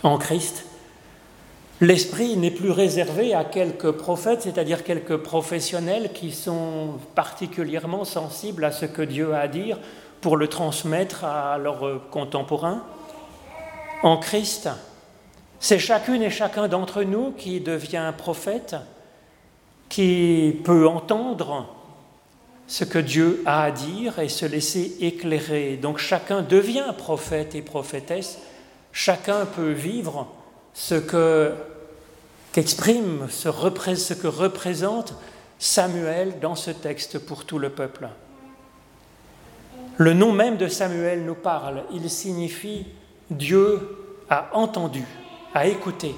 En 0.01 0.17
Christ, 0.17 0.65
L'esprit 1.81 2.37
n'est 2.37 2.51
plus 2.51 2.71
réservé 2.71 3.33
à 3.33 3.43
quelques 3.43 3.91
prophètes, 3.91 4.43
c'est-à-dire 4.43 4.85
quelques 4.85 5.17
professionnels 5.17 6.11
qui 6.13 6.31
sont 6.31 6.93
particulièrement 7.15 8.05
sensibles 8.05 8.63
à 8.63 8.71
ce 8.71 8.85
que 8.85 9.01
Dieu 9.01 9.33
a 9.33 9.39
à 9.39 9.47
dire 9.49 9.77
pour 10.21 10.37
le 10.37 10.47
transmettre 10.47 11.25
à 11.25 11.57
leurs 11.57 12.09
contemporains. 12.11 12.81
En 14.03 14.15
Christ, 14.15 14.69
c'est 15.65 15.79
chacune 15.79 16.21
et 16.21 16.29
chacun 16.29 16.67
d'entre 16.67 17.01
nous 17.01 17.31
qui 17.31 17.59
devient 17.59 18.13
prophète, 18.15 18.75
qui 19.89 20.61
peut 20.63 20.87
entendre 20.87 21.73
ce 22.67 22.83
que 22.83 22.99
Dieu 22.99 23.41
a 23.47 23.63
à 23.63 23.71
dire 23.71 24.19
et 24.19 24.29
se 24.29 24.45
laisser 24.45 24.97
éclairer. 25.01 25.77
Donc 25.77 25.97
chacun 25.97 26.43
devient 26.43 26.93
prophète 26.95 27.55
et 27.55 27.63
prophétesse, 27.63 28.37
chacun 28.91 29.47
peut 29.47 29.71
vivre 29.71 30.27
ce 30.75 30.93
que 30.93 31.55
qu'exprime, 32.51 33.25
ce, 33.31 33.49
ce 33.49 34.13
que 34.13 34.27
représente 34.27 35.15
Samuel 35.57 36.39
dans 36.39 36.53
ce 36.53 36.69
texte 36.69 37.17
pour 37.17 37.43
tout 37.43 37.57
le 37.57 37.71
peuple. 37.71 38.09
Le 39.97 40.13
nom 40.13 40.31
même 40.31 40.57
de 40.57 40.67
Samuel 40.67 41.25
nous 41.25 41.33
parle, 41.33 41.85
il 41.91 42.07
signifie 42.11 42.85
Dieu 43.31 43.79
a 44.29 44.49
entendu, 44.53 45.05
a 45.55 45.65
écouté. 45.65 46.15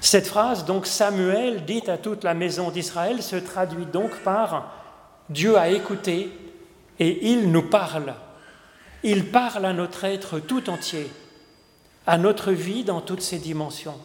Cette 0.00 0.26
phrase, 0.26 0.64
donc 0.64 0.86
Samuel, 0.86 1.64
dite 1.64 1.88
à 1.88 1.98
toute 1.98 2.24
la 2.24 2.34
maison 2.34 2.70
d'Israël, 2.70 3.22
se 3.22 3.36
traduit 3.36 3.86
donc 3.86 4.10
par 4.24 4.72
Dieu 5.30 5.56
a 5.56 5.68
écouté 5.68 6.30
et 6.98 7.30
il 7.30 7.50
nous 7.50 7.62
parle. 7.62 8.14
Il 9.02 9.30
parle 9.30 9.64
à 9.64 9.72
notre 9.72 10.04
être 10.04 10.40
tout 10.40 10.68
entier 10.68 11.08
à 12.06 12.18
notre 12.18 12.52
vie 12.52 12.84
dans 12.84 13.00
toutes 13.00 13.22
ses 13.22 13.38
dimensions. 13.38 13.98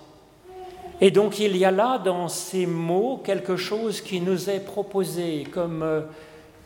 Et 1.01 1.11
donc 1.11 1.39
il 1.39 1.55
y 1.57 1.65
a 1.65 1.71
là 1.71 1.97
dans 1.97 2.27
ces 2.27 2.65
mots 2.65 3.21
quelque 3.23 3.57
chose 3.57 4.01
qui 4.01 4.21
nous 4.21 4.49
est 4.49 4.59
proposé 4.59 5.45
comme 5.51 5.83
euh, 5.83 6.01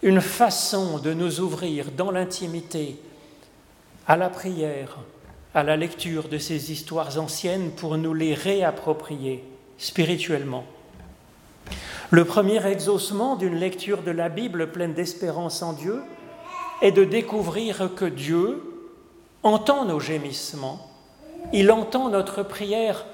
une 0.01 0.21
façon 0.21 0.99
de 0.99 1.13
nous 1.13 1.39
ouvrir 1.39 1.91
dans 1.95 2.11
l'intimité 2.11 2.97
à 4.07 4.17
la 4.17 4.29
prière, 4.29 4.97
à 5.53 5.63
la 5.63 5.75
lecture 5.77 6.29
de 6.29 6.37
ces 6.37 6.71
histoires 6.71 7.17
anciennes 7.17 7.71
pour 7.71 7.97
nous 7.97 8.13
les 8.13 8.33
réapproprier 8.33 9.43
spirituellement. 9.77 10.65
Le 12.11 12.25
premier 12.25 12.65
exaucement 12.65 13.35
d'une 13.35 13.55
lecture 13.55 14.03
de 14.03 14.11
la 14.11 14.29
Bible 14.29 14.71
pleine 14.71 14.93
d'espérance 14.93 15.61
en 15.61 15.73
Dieu 15.73 16.01
est 16.81 16.91
de 16.91 17.03
découvrir 17.03 17.89
que 17.95 18.05
Dieu 18.05 18.61
entend 19.43 19.85
nos 19.85 19.99
gémissements 19.99 20.89
il 21.51 21.71
entend 21.71 22.09
notre 22.09 22.43
prière 22.43 23.05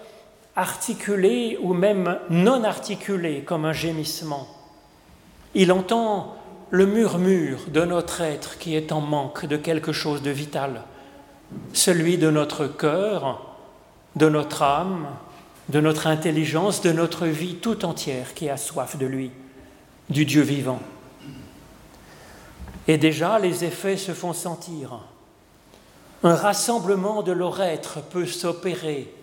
articulée 0.55 1.57
ou 1.61 1.73
même 1.73 2.19
non 2.29 2.63
articulée 2.63 3.41
comme 3.41 3.65
un 3.65 3.73
gémissement. 3.73 4.47
Il 5.55 5.71
entend 5.71 6.35
le 6.69 6.85
murmure 6.85 7.61
de 7.69 7.83
notre 7.83 8.21
être 8.21 8.57
qui 8.59 8.75
est 8.75 8.91
en 8.91 9.01
manque 9.01 9.45
de 9.45 9.57
quelque 9.57 9.91
chose 9.91 10.21
de 10.21 10.29
vital, 10.29 10.83
celui 11.73 12.17
de 12.17 12.29
notre 12.29 12.67
cœur, 12.67 13.55
de 14.15 14.29
notre 14.29 14.63
âme, 14.63 15.07
de 15.69 15.79
notre 15.79 16.07
intelligence, 16.07 16.81
de 16.81 16.91
notre 16.91 17.27
vie 17.27 17.55
tout 17.55 17.85
entière 17.85 18.33
qui 18.33 18.49
a 18.49 18.57
soif 18.57 18.97
de 18.97 19.05
lui, 19.05 19.31
du 20.09 20.25
Dieu 20.25 20.41
vivant. 20.41 20.79
Et 22.87 22.97
déjà, 22.97 23.37
les 23.37 23.63
effets 23.63 23.97
se 23.97 24.13
font 24.13 24.33
sentir. 24.33 24.99
Un 26.23 26.35
rassemblement 26.35 27.21
de 27.21 27.31
leur 27.31 27.61
être 27.61 28.01
peut 28.01 28.25
s'opérer, 28.25 29.13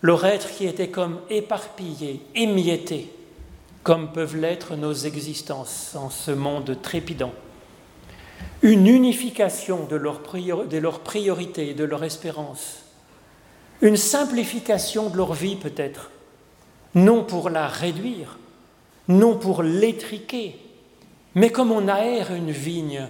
leur 0.00 0.24
être 0.24 0.50
qui 0.50 0.66
était 0.66 0.88
comme 0.88 1.20
éparpillé, 1.28 2.22
émietté, 2.34 3.12
comme 3.82 4.10
peuvent 4.12 4.36
l'être 4.36 4.74
nos 4.74 4.94
existences 4.94 5.94
en 5.96 6.10
ce 6.10 6.30
monde 6.30 6.76
trépidant. 6.82 7.32
Une 8.62 8.86
unification 8.86 9.86
de 9.86 9.96
leurs 9.96 10.20
priorités, 11.00 11.74
de 11.74 11.84
leur 11.84 12.04
espérance. 12.04 12.84
Une 13.80 13.96
simplification 13.96 15.10
de 15.10 15.16
leur 15.16 15.34
vie 15.34 15.56
peut-être, 15.56 16.10
non 16.94 17.22
pour 17.22 17.50
la 17.50 17.68
réduire, 17.68 18.38
non 19.06 19.38
pour 19.38 19.62
l'étriquer, 19.62 20.58
mais 21.34 21.50
comme 21.50 21.70
on 21.70 21.86
aère 21.86 22.32
une 22.32 22.50
vigne, 22.50 23.08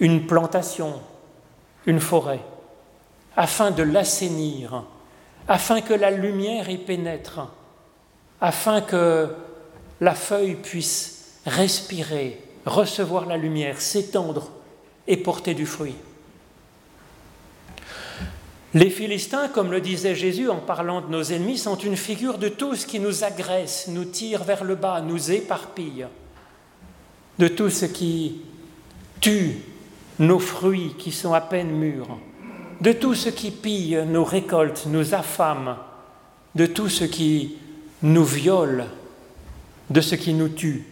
une 0.00 0.26
plantation, 0.26 1.00
une 1.86 2.00
forêt, 2.00 2.40
afin 3.36 3.70
de 3.70 3.82
l'assainir, 3.82 4.84
afin 5.46 5.80
que 5.80 5.94
la 5.94 6.10
lumière 6.10 6.68
y 6.68 6.78
pénètre, 6.78 7.40
afin 8.40 8.80
que 8.80 9.28
la 10.00 10.14
feuille 10.14 10.56
puisse 10.56 11.40
respirer, 11.46 12.40
recevoir 12.66 13.26
la 13.26 13.36
lumière, 13.36 13.80
s'étendre 13.80 14.50
et 15.06 15.16
porter 15.16 15.54
du 15.54 15.66
fruit. 15.66 15.96
Les 18.72 18.90
Philistins, 18.90 19.48
comme 19.48 19.72
le 19.72 19.80
disait 19.80 20.14
Jésus 20.14 20.48
en 20.48 20.58
parlant 20.58 21.00
de 21.00 21.08
nos 21.08 21.24
ennemis, 21.24 21.58
sont 21.58 21.76
une 21.76 21.96
figure 21.96 22.38
de 22.38 22.48
tout 22.48 22.76
ce 22.76 22.86
qui 22.86 23.00
nous 23.00 23.24
agresse, 23.24 23.88
nous 23.88 24.04
tire 24.04 24.44
vers 24.44 24.62
le 24.62 24.76
bas, 24.76 25.00
nous 25.00 25.32
éparpille, 25.32 26.06
de 27.38 27.48
tout 27.48 27.70
ce 27.70 27.86
qui 27.86 28.42
tue 29.20 29.58
nos 30.20 30.38
fruits 30.38 30.94
qui 30.98 31.10
sont 31.10 31.32
à 31.34 31.40
peine 31.40 31.70
mûrs, 31.70 32.18
de 32.80 32.92
tout 32.92 33.14
ce 33.14 33.28
qui 33.28 33.50
pille 33.50 34.00
nos 34.06 34.24
récoltes, 34.24 34.86
nous 34.86 35.14
affame, 35.14 35.76
de 36.54 36.66
tout 36.66 36.88
ce 36.88 37.04
qui 37.04 37.56
nous 38.02 38.24
viole, 38.24 38.84
de 39.88 40.00
ce 40.00 40.14
qui 40.14 40.32
nous 40.32 40.48
tue. 40.48 40.86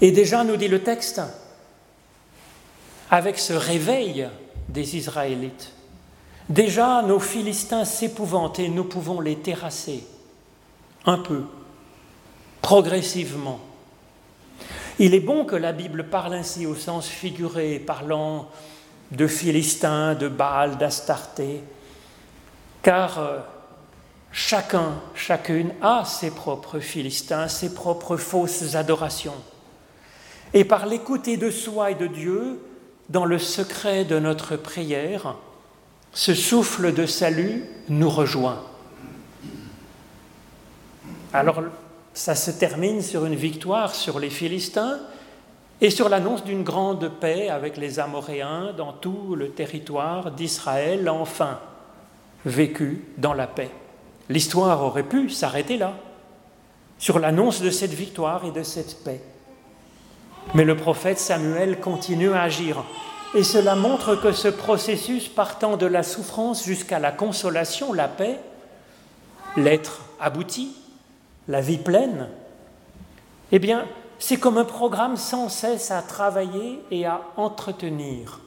Et 0.00 0.12
déjà, 0.12 0.44
nous 0.44 0.56
dit 0.56 0.68
le 0.68 0.82
texte, 0.82 1.20
avec 3.10 3.38
ce 3.38 3.52
réveil 3.52 4.28
des 4.68 4.96
Israélites, 4.96 5.72
déjà 6.48 7.02
nos 7.02 7.20
Philistins 7.20 7.84
s'épouvantent 7.84 8.58
et 8.58 8.68
nous 8.68 8.84
pouvons 8.84 9.20
les 9.20 9.36
terrasser 9.36 10.04
un 11.04 11.18
peu, 11.18 11.42
progressivement. 12.62 13.60
Il 14.98 15.14
est 15.14 15.20
bon 15.20 15.44
que 15.44 15.56
la 15.56 15.72
Bible 15.72 16.08
parle 16.08 16.34
ainsi 16.34 16.66
au 16.66 16.74
sens 16.74 17.08
figuré, 17.08 17.78
parlant 17.78 18.48
de 19.10 19.26
Philistins, 19.26 20.14
de 20.14 20.28
Baal, 20.28 20.76
d'Astarté, 20.76 21.62
car 22.82 23.18
euh, 23.18 23.38
chacun, 24.30 25.00
chacune 25.14 25.72
a 25.82 26.04
ses 26.04 26.30
propres 26.30 26.78
Philistins, 26.78 27.48
ses 27.48 27.74
propres 27.74 28.16
fausses 28.16 28.74
adorations. 28.74 29.34
Et 30.54 30.64
par 30.64 30.86
l'écouter 30.86 31.36
de 31.36 31.50
soi 31.50 31.92
et 31.92 31.94
de 31.94 32.06
Dieu, 32.06 32.60
dans 33.08 33.24
le 33.24 33.38
secret 33.38 34.04
de 34.04 34.18
notre 34.18 34.56
prière, 34.56 35.36
ce 36.12 36.34
souffle 36.34 36.92
de 36.92 37.06
salut 37.06 37.64
nous 37.88 38.10
rejoint. 38.10 38.62
Alors, 41.32 41.62
ça 42.14 42.34
se 42.34 42.50
termine 42.50 43.02
sur 43.02 43.24
une 43.26 43.36
victoire 43.36 43.94
sur 43.94 44.18
les 44.18 44.30
Philistins, 44.30 44.98
et 45.80 45.90
sur 45.90 46.08
l'annonce 46.08 46.44
d'une 46.44 46.62
grande 46.62 47.08
paix 47.08 47.48
avec 47.48 47.76
les 47.76 48.00
Amoréens 48.00 48.74
dans 48.76 48.92
tout 48.92 49.34
le 49.34 49.50
territoire 49.50 50.30
d'Israël, 50.30 51.08
enfin 51.08 51.58
vécu 52.44 53.04
dans 53.16 53.32
la 53.32 53.46
paix. 53.46 53.70
L'histoire 54.28 54.82
aurait 54.82 55.04
pu 55.04 55.30
s'arrêter 55.30 55.78
là, 55.78 55.94
sur 56.98 57.18
l'annonce 57.18 57.62
de 57.62 57.70
cette 57.70 57.94
victoire 57.94 58.44
et 58.44 58.50
de 58.50 58.62
cette 58.62 59.02
paix. 59.02 59.22
Mais 60.54 60.64
le 60.64 60.76
prophète 60.76 61.18
Samuel 61.18 61.80
continue 61.80 62.32
à 62.32 62.42
agir. 62.42 62.84
Et 63.34 63.44
cela 63.44 63.76
montre 63.76 64.16
que 64.16 64.32
ce 64.32 64.48
processus 64.48 65.28
partant 65.28 65.76
de 65.76 65.86
la 65.86 66.02
souffrance 66.02 66.64
jusqu'à 66.64 66.98
la 66.98 67.12
consolation, 67.12 67.92
la 67.92 68.08
paix, 68.08 68.38
l'être 69.56 70.00
abouti, 70.20 70.74
la 71.46 71.60
vie 71.60 71.78
pleine, 71.78 72.28
eh 73.52 73.58
bien, 73.58 73.86
c'est 74.18 74.36
comme 74.36 74.58
un 74.58 74.64
programme 74.64 75.16
sans 75.16 75.48
cesse 75.48 75.90
à 75.90 76.02
travailler 76.02 76.80
et 76.90 77.06
à 77.06 77.22
entretenir. 77.36 78.40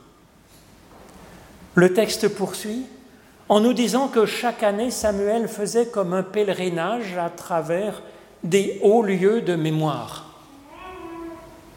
Le 1.75 1.93
texte 1.93 2.27
poursuit 2.27 2.85
en 3.49 3.59
nous 3.59 3.73
disant 3.73 4.07
que 4.07 4.25
chaque 4.25 4.63
année, 4.63 4.91
Samuel 4.91 5.47
faisait 5.47 5.87
comme 5.87 6.13
un 6.13 6.23
pèlerinage 6.23 7.17
à 7.17 7.29
travers 7.29 8.01
des 8.43 8.79
hauts 8.83 9.03
lieux 9.03 9.41
de 9.41 9.55
mémoire, 9.55 10.32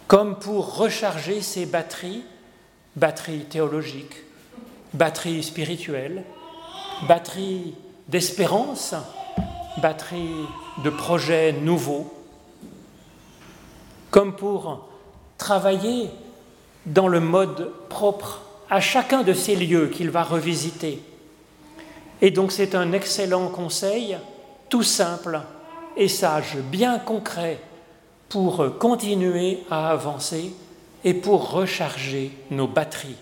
comme 0.09 0.39
pour 0.39 0.77
recharger 0.77 1.41
ses 1.41 1.67
batteries, 1.67 2.25
batteries 2.95 3.45
théologiques, 3.45 4.17
batteries 4.95 5.43
spirituelles, 5.43 6.23
batteries 7.09 7.75
d'espérance, 8.09 8.95
batteries 9.79 10.47
de 10.85 10.91
projets 10.91 11.53
nouveaux 11.53 12.13
comme 14.17 14.35
pour 14.35 14.89
travailler 15.37 16.09
dans 16.87 17.09
le 17.09 17.21
mode 17.21 17.71
propre 17.91 18.41
à 18.71 18.81
chacun 18.81 19.23
de 19.23 19.35
ces 19.35 19.55
lieux 19.55 19.89
qu'il 19.89 20.09
va 20.09 20.23
revisiter. 20.23 21.03
Et 22.23 22.31
donc 22.31 22.51
c'est 22.51 22.75
un 22.75 22.93
excellent 22.93 23.49
conseil, 23.49 24.17
tout 24.71 24.83
simple 24.83 25.41
et 25.99 26.09
sage, 26.09 26.57
bien 26.57 26.99
concret, 26.99 27.59
pour 28.29 28.79
continuer 28.79 29.61
à 29.71 29.91
avancer 29.91 30.53
et 31.05 31.15
pour 31.15 31.51
recharger 31.51 32.33
nos 32.51 32.67
batteries. 32.67 33.17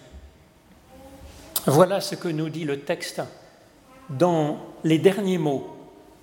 Voilà 1.66 2.00
ce 2.00 2.14
que 2.14 2.28
nous 2.28 2.48
dit 2.48 2.64
le 2.64 2.80
texte 2.80 3.22
dans 4.10 4.58
les 4.84 4.98
derniers 4.98 5.38
mots 5.38 5.66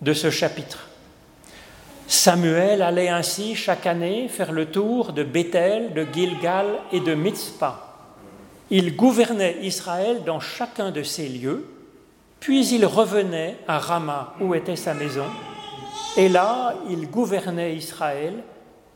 de 0.01 0.13
ce 0.13 0.29
chapitre. 0.29 0.87
Samuel 2.07 2.81
allait 2.81 3.09
ainsi 3.09 3.55
chaque 3.55 3.85
année 3.85 4.27
faire 4.27 4.51
le 4.51 4.65
tour 4.65 5.13
de 5.13 5.23
Bethel, 5.23 5.93
de 5.93 6.05
Gilgal 6.11 6.67
et 6.91 6.99
de 6.99 7.15
Mitzpah. 7.15 7.87
Il 8.69 8.95
gouvernait 8.95 9.57
Israël 9.61 10.23
dans 10.25 10.39
chacun 10.39 10.91
de 10.91 11.03
ces 11.03 11.29
lieux, 11.29 11.67
puis 12.39 12.67
il 12.67 12.85
revenait 12.85 13.57
à 13.67 13.79
Rama 13.79 14.33
où 14.41 14.53
était 14.55 14.75
sa 14.75 14.93
maison, 14.93 15.25
et 16.17 16.29
là 16.29 16.75
il 16.89 17.09
gouvernait 17.09 17.75
Israël 17.75 18.43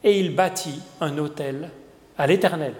et 0.05 0.19
il 0.19 0.33
bâtit 0.33 0.81
un 1.01 1.17
autel 1.17 1.71
à 2.17 2.27
l'Éternel. 2.27 2.75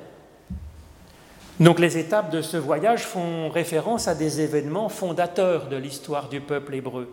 Donc 1.60 1.80
les 1.80 1.98
étapes 1.98 2.30
de 2.30 2.42
ce 2.42 2.56
voyage 2.56 3.04
font 3.04 3.50
référence 3.50 4.08
à 4.08 4.16
des 4.16 4.42
événements 4.42 4.90
fondateurs 4.90 5.68
de 5.68 5.76
l'histoire 5.76 6.30
du 6.30 6.40
peuple 6.40 6.76
hébreu. 6.76 7.12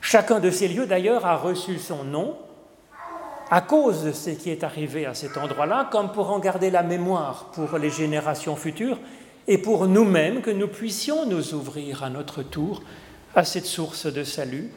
Chacun 0.00 0.38
de 0.38 0.50
ces 0.50 0.68
lieux, 0.68 0.86
d'ailleurs, 0.86 1.26
a 1.26 1.36
reçu 1.36 1.78
son 1.78 2.04
nom 2.04 2.36
à 3.50 3.60
cause 3.60 4.04
de 4.04 4.12
ce 4.12 4.30
qui 4.30 4.50
est 4.50 4.64
arrivé 4.64 5.04
à 5.04 5.14
cet 5.14 5.36
endroit-là, 5.36 5.88
comme 5.90 6.12
pour 6.12 6.30
en 6.30 6.38
garder 6.38 6.70
la 6.70 6.82
mémoire 6.82 7.50
pour 7.54 7.76
les 7.78 7.90
générations 7.90 8.56
futures 8.56 8.98
et 9.48 9.58
pour 9.58 9.86
nous-mêmes, 9.86 10.42
que 10.42 10.50
nous 10.50 10.68
puissions 10.68 11.26
nous 11.26 11.54
ouvrir 11.54 12.04
à 12.04 12.10
notre 12.10 12.42
tour 12.42 12.82
à 13.34 13.44
cette 13.44 13.66
source 13.66 14.06
de 14.06 14.24
salut 14.24 14.70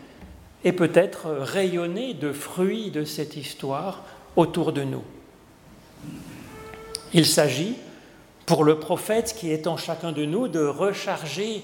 et 0.63 0.71
peut-être 0.71 1.29
rayonner 1.29 2.13
de 2.13 2.31
fruits 2.31 2.89
de 2.89 3.03
cette 3.03 3.35
histoire 3.35 4.03
autour 4.37 4.71
de 4.71 4.83
nous. 4.83 5.03
Il 7.13 7.25
s'agit, 7.25 7.75
pour 8.45 8.63
le 8.63 8.79
prophète 8.79 9.35
qui 9.37 9.51
est 9.51 9.67
en 9.67 9.75
chacun 9.75 10.13
de 10.13 10.23
nous, 10.23 10.47
de 10.47 10.65
recharger 10.65 11.63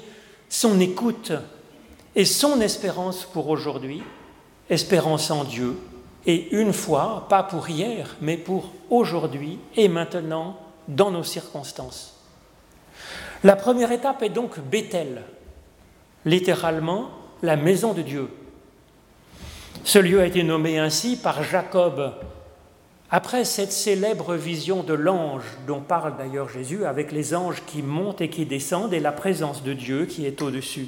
son 0.49 0.79
écoute 0.81 1.31
et 2.15 2.25
son 2.25 2.59
espérance 2.59 3.23
pour 3.23 3.47
aujourd'hui, 3.47 4.03
espérance 4.69 5.31
en 5.31 5.45
Dieu, 5.45 5.77
et 6.25 6.49
une 6.55 6.73
fois, 6.73 7.27
pas 7.29 7.43
pour 7.43 7.69
hier, 7.69 8.15
mais 8.21 8.37
pour 8.37 8.71
aujourd'hui 8.89 9.59
et 9.75 9.87
maintenant, 9.87 10.57
dans 10.87 11.11
nos 11.11 11.23
circonstances. 11.23 12.17
La 13.43 13.55
première 13.55 13.91
étape 13.91 14.23
est 14.23 14.29
donc 14.29 14.59
Bethel, 14.59 15.23
littéralement 16.25 17.09
la 17.41 17.55
maison 17.55 17.93
de 17.93 18.01
Dieu. 18.01 18.29
Ce 19.83 19.99
lieu 19.99 20.21
a 20.21 20.25
été 20.25 20.43
nommé 20.43 20.79
ainsi 20.79 21.17
par 21.17 21.43
Jacob 21.43 22.13
après 23.15 23.45
cette 23.45 23.71
célèbre 23.71 24.33
vision 24.33 24.81
de 24.81 24.95
l'ange 24.95 25.43
dont 25.67 25.81
parle 25.81 26.17
d'ailleurs 26.17 26.49
Jésus, 26.49 26.83
avec 26.83 27.11
les 27.11 27.35
anges 27.35 27.61
qui 27.67 27.83
montent 27.83 28.21
et 28.21 28.29
qui 28.29 28.47
descendent 28.47 28.91
et 28.91 28.99
la 28.99 29.11
présence 29.11 29.61
de 29.61 29.73
Dieu 29.73 30.07
qui 30.07 30.25
est 30.25 30.41
au-dessus. 30.41 30.87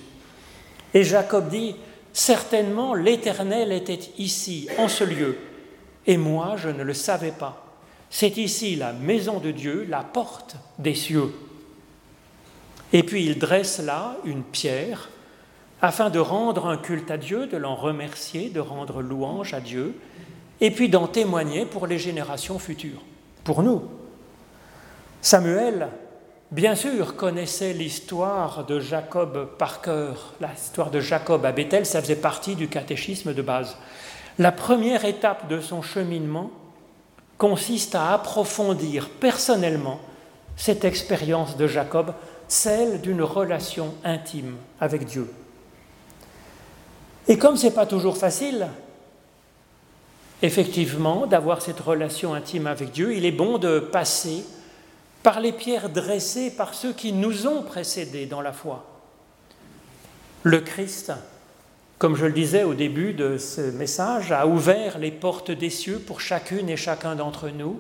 Et 0.96 1.04
Jacob 1.04 1.50
dit, 1.50 1.76
certainement 2.14 2.96
l'Éternel 2.96 3.72
était 3.72 4.00
ici, 4.18 4.68
en 4.80 4.88
ce 4.88 5.04
lieu, 5.04 5.38
et 6.08 6.18
moi 6.18 6.56
je 6.58 6.70
ne 6.70 6.82
le 6.82 6.96
savais 6.96 7.32
pas. 7.32 7.64
C'est 8.10 8.38
ici 8.38 8.76
la 8.76 8.92
maison 8.92 9.38
de 9.38 9.52
Dieu, 9.52 9.86
la 9.88 10.02
porte 10.02 10.56
des 10.80 10.96
cieux. 10.96 11.32
Et 12.92 13.04
puis 13.04 13.24
il 13.24 13.38
dresse 13.38 13.78
là 13.78 14.18
une 14.26 14.42
pierre 14.42 15.12
afin 15.80 16.10
de 16.10 16.18
rendre 16.18 16.66
un 16.66 16.78
culte 16.78 17.12
à 17.12 17.18
Dieu, 17.18 17.46
de 17.46 17.58
l'en 17.58 17.76
remercier, 17.76 18.50
de 18.50 18.60
rendre 18.60 19.04
louange 19.04 19.54
à 19.54 19.62
Dieu, 19.62 19.94
et 20.62 20.72
puis 20.72 20.90
d'en 20.90 21.08
témoigner 21.08 21.66
pour 21.66 21.88
les 21.88 22.00
générations 22.00 22.60
futures, 22.60 23.02
pour 23.44 23.64
nous. 23.64 23.84
Samuel 25.22 25.90
bien 26.52 26.76
sûr, 26.76 27.16
connaissait 27.16 27.74
l'histoire 27.74 28.66
de 28.66 28.80
Jacob 28.80 29.50
par 29.58 29.82
cœur. 29.82 30.34
L'histoire 30.40 30.92
de 30.92 31.00
Jacob 31.00 31.46
à 31.46 31.52
Bethel, 31.52 31.86
ça 31.86 32.02
faisait 32.02 32.16
partie 32.16 32.56
du 32.56 32.68
catéchisme 32.68 33.34
de 33.34 33.42
base. 33.42 33.76
La 34.40 34.52
première 34.52 35.06
étape 35.06 35.48
de 35.50 35.60
son 35.60 35.82
cheminement 35.82 36.52
consiste 37.38 37.96
à 37.96 38.14
approfondir 38.14 39.10
personnellement 39.10 40.00
cette 40.56 40.86
expérience 40.86 41.58
de 41.58 41.68
Jacob, 41.68 42.14
celle 42.48 43.02
d'une 43.02 43.22
relation 43.22 43.94
intime 44.04 44.56
avec 44.80 45.06
Dieu. 45.06 45.30
Et 47.28 47.38
comme 47.38 47.58
ce 47.58 47.66
n'est 47.66 47.74
pas 47.74 47.86
toujours 47.86 48.18
facile, 48.18 48.68
effectivement, 50.42 51.26
d'avoir 51.28 51.62
cette 51.62 51.80
relation 51.80 52.34
intime 52.34 52.68
avec 52.68 52.92
Dieu, 52.92 53.16
il 53.16 53.26
est 53.26 53.32
bon 53.32 53.58
de 53.58 53.80
passer 53.80 54.46
par 55.24 55.40
les 55.40 55.52
pierres 55.52 55.90
dressées 55.90 56.52
par 56.52 56.74
ceux 56.74 56.94
qui 56.94 57.12
nous 57.12 57.48
ont 57.48 57.64
précédés 57.64 58.28
dans 58.28 58.42
la 58.42 58.54
foi. 58.54 58.86
Le 60.44 60.60
Christ, 60.60 61.12
comme 61.98 62.16
je 62.16 62.26
le 62.26 62.32
disais 62.32 62.64
au 62.64 62.76
début 62.76 63.14
de 63.14 63.38
ce 63.38 63.62
message, 63.72 64.32
a 64.32 64.46
ouvert 64.46 65.00
les 65.00 65.12
portes 65.12 65.50
des 65.50 65.72
cieux 65.72 65.98
pour 65.98 66.22
chacune 66.22 66.70
et 66.70 66.78
chacun 66.78 67.16
d'entre 67.16 67.50
nous. 67.50 67.80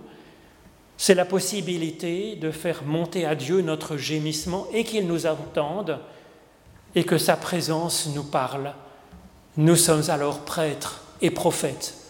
C'est 0.97 1.13
la 1.13 1.25
possibilité 1.25 2.35
de 2.35 2.49
faire 2.49 2.83
monter 2.83 3.25
à 3.25 3.35
Dieu 3.35 3.61
notre 3.61 3.97
gémissement 3.97 4.65
et 4.73 4.83
qu'il 4.83 5.05
nous 5.05 5.27
entende 5.27 5.99
et 6.95 7.03
que 7.03 7.17
sa 7.17 7.35
présence 7.35 8.09
nous 8.15 8.23
parle. 8.23 8.73
Nous 9.57 9.75
sommes 9.75 10.09
alors 10.09 10.39
prêtres 10.39 11.03
et 11.21 11.29
prophètes. 11.29 12.04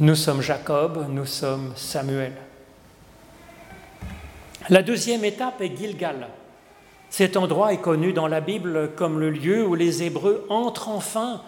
Nous 0.00 0.14
sommes 0.14 0.42
Jacob, 0.42 1.06
nous 1.08 1.26
sommes 1.26 1.72
Samuel. 1.74 2.34
La 4.68 4.84
deuxième 4.84 5.24
étape 5.24 5.60
est 5.60 5.76
Gilgal. 5.76 6.28
Cet 7.10 7.36
endroit 7.36 7.72
est 7.72 7.80
connu 7.80 8.12
dans 8.12 8.28
la 8.28 8.40
Bible 8.40 8.92
comme 8.94 9.18
le 9.18 9.28
lieu 9.28 9.66
où 9.66 9.74
les 9.74 10.04
Hébreux 10.04 10.46
entrent 10.50 10.88
enfin 10.88 11.42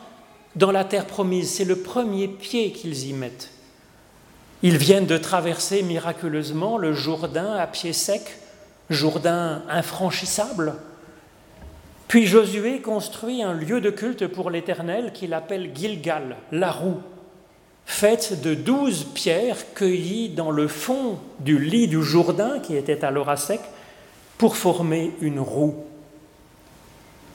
dans 0.57 0.73
la 0.73 0.83
terre 0.83 1.07
promise. 1.07 1.49
C'est 1.49 1.65
le 1.65 1.77
premier 1.77 2.27
pied 2.27 2.73
qu'ils 2.73 3.07
y 3.07 3.13
mettent. 3.13 3.51
Ils 4.65 4.79
viennent 4.79 5.07
de 5.07 5.17
traverser 5.17 5.85
miraculeusement 5.85 6.77
le 6.77 6.93
Jourdain 6.93 7.55
à 7.55 7.69
pied 7.69 7.93
sec, 7.93 8.37
Jourdain 8.89 9.63
infranchissable. 9.69 10.75
Puis 12.09 12.27
Josué 12.27 12.81
construit 12.81 13.45
un 13.45 13.55
lieu 13.55 13.81
de 13.81 13.91
culte 13.91 14.27
pour 14.27 14.51
l'Éternel 14.51 15.13
qu'il 15.13 15.35
appelle 15.35 15.71
Gilgal, 15.73 16.35
la 16.51 16.73
roue, 16.73 17.01
faite 17.87 18.40
de 18.43 18.55
douze 18.55 19.05
pierres 19.14 19.75
cueillies 19.75 20.31
dans 20.31 20.51
le 20.51 20.69
fond 20.69 21.19
du 21.40 21.59
lit 21.59 21.88
du 21.88 22.03
Jourdain, 22.03 22.61
qui 22.61 22.77
était 22.77 23.05
alors 23.05 23.29
à 23.29 23.37
sec, 23.37 23.61
pour 24.38 24.57
former 24.57 25.12
une 25.21 25.40
roue. 25.40 25.85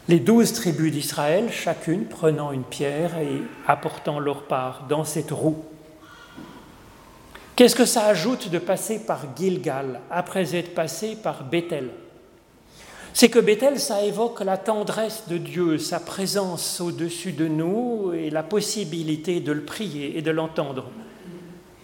Les 0.08 0.20
douze 0.20 0.54
tribus 0.54 0.92
d'Israël, 0.92 1.52
chacune 1.52 2.06
prenant 2.06 2.52
une 2.52 2.64
pierre 2.64 3.18
et 3.20 3.42
apportant 3.68 4.20
leur 4.20 4.44
part 4.44 4.86
dans 4.88 5.04
cette 5.04 5.32
roue. 5.32 5.64
Qu'est-ce 7.56 7.76
que 7.76 7.86
ça 7.86 8.06
ajoute 8.06 8.50
de 8.50 8.60
passer 8.60 9.00
par 9.00 9.22
Gilgal 9.36 10.02
après 10.12 10.56
être 10.56 10.76
passé 10.76 11.16
par 11.16 11.44
Bethel? 11.44 11.90
C'est 13.16 13.30
que 13.30 13.40
Bethel, 13.40 13.80
ça 13.80 14.04
évoque 14.04 14.42
la 14.42 14.58
tendresse 14.58 15.24
de 15.30 15.38
Dieu, 15.38 15.78
sa 15.78 16.02
présence 16.02 16.82
au-dessus 16.82 17.32
de 17.32 17.48
nous 17.48 18.12
et 18.12 18.30
la 18.30 18.44
possibilité 18.44 19.40
de 19.40 19.54
le 19.54 19.64
prier 19.64 20.18
et 20.18 20.22
de 20.22 20.32
l'entendre. 20.32 20.92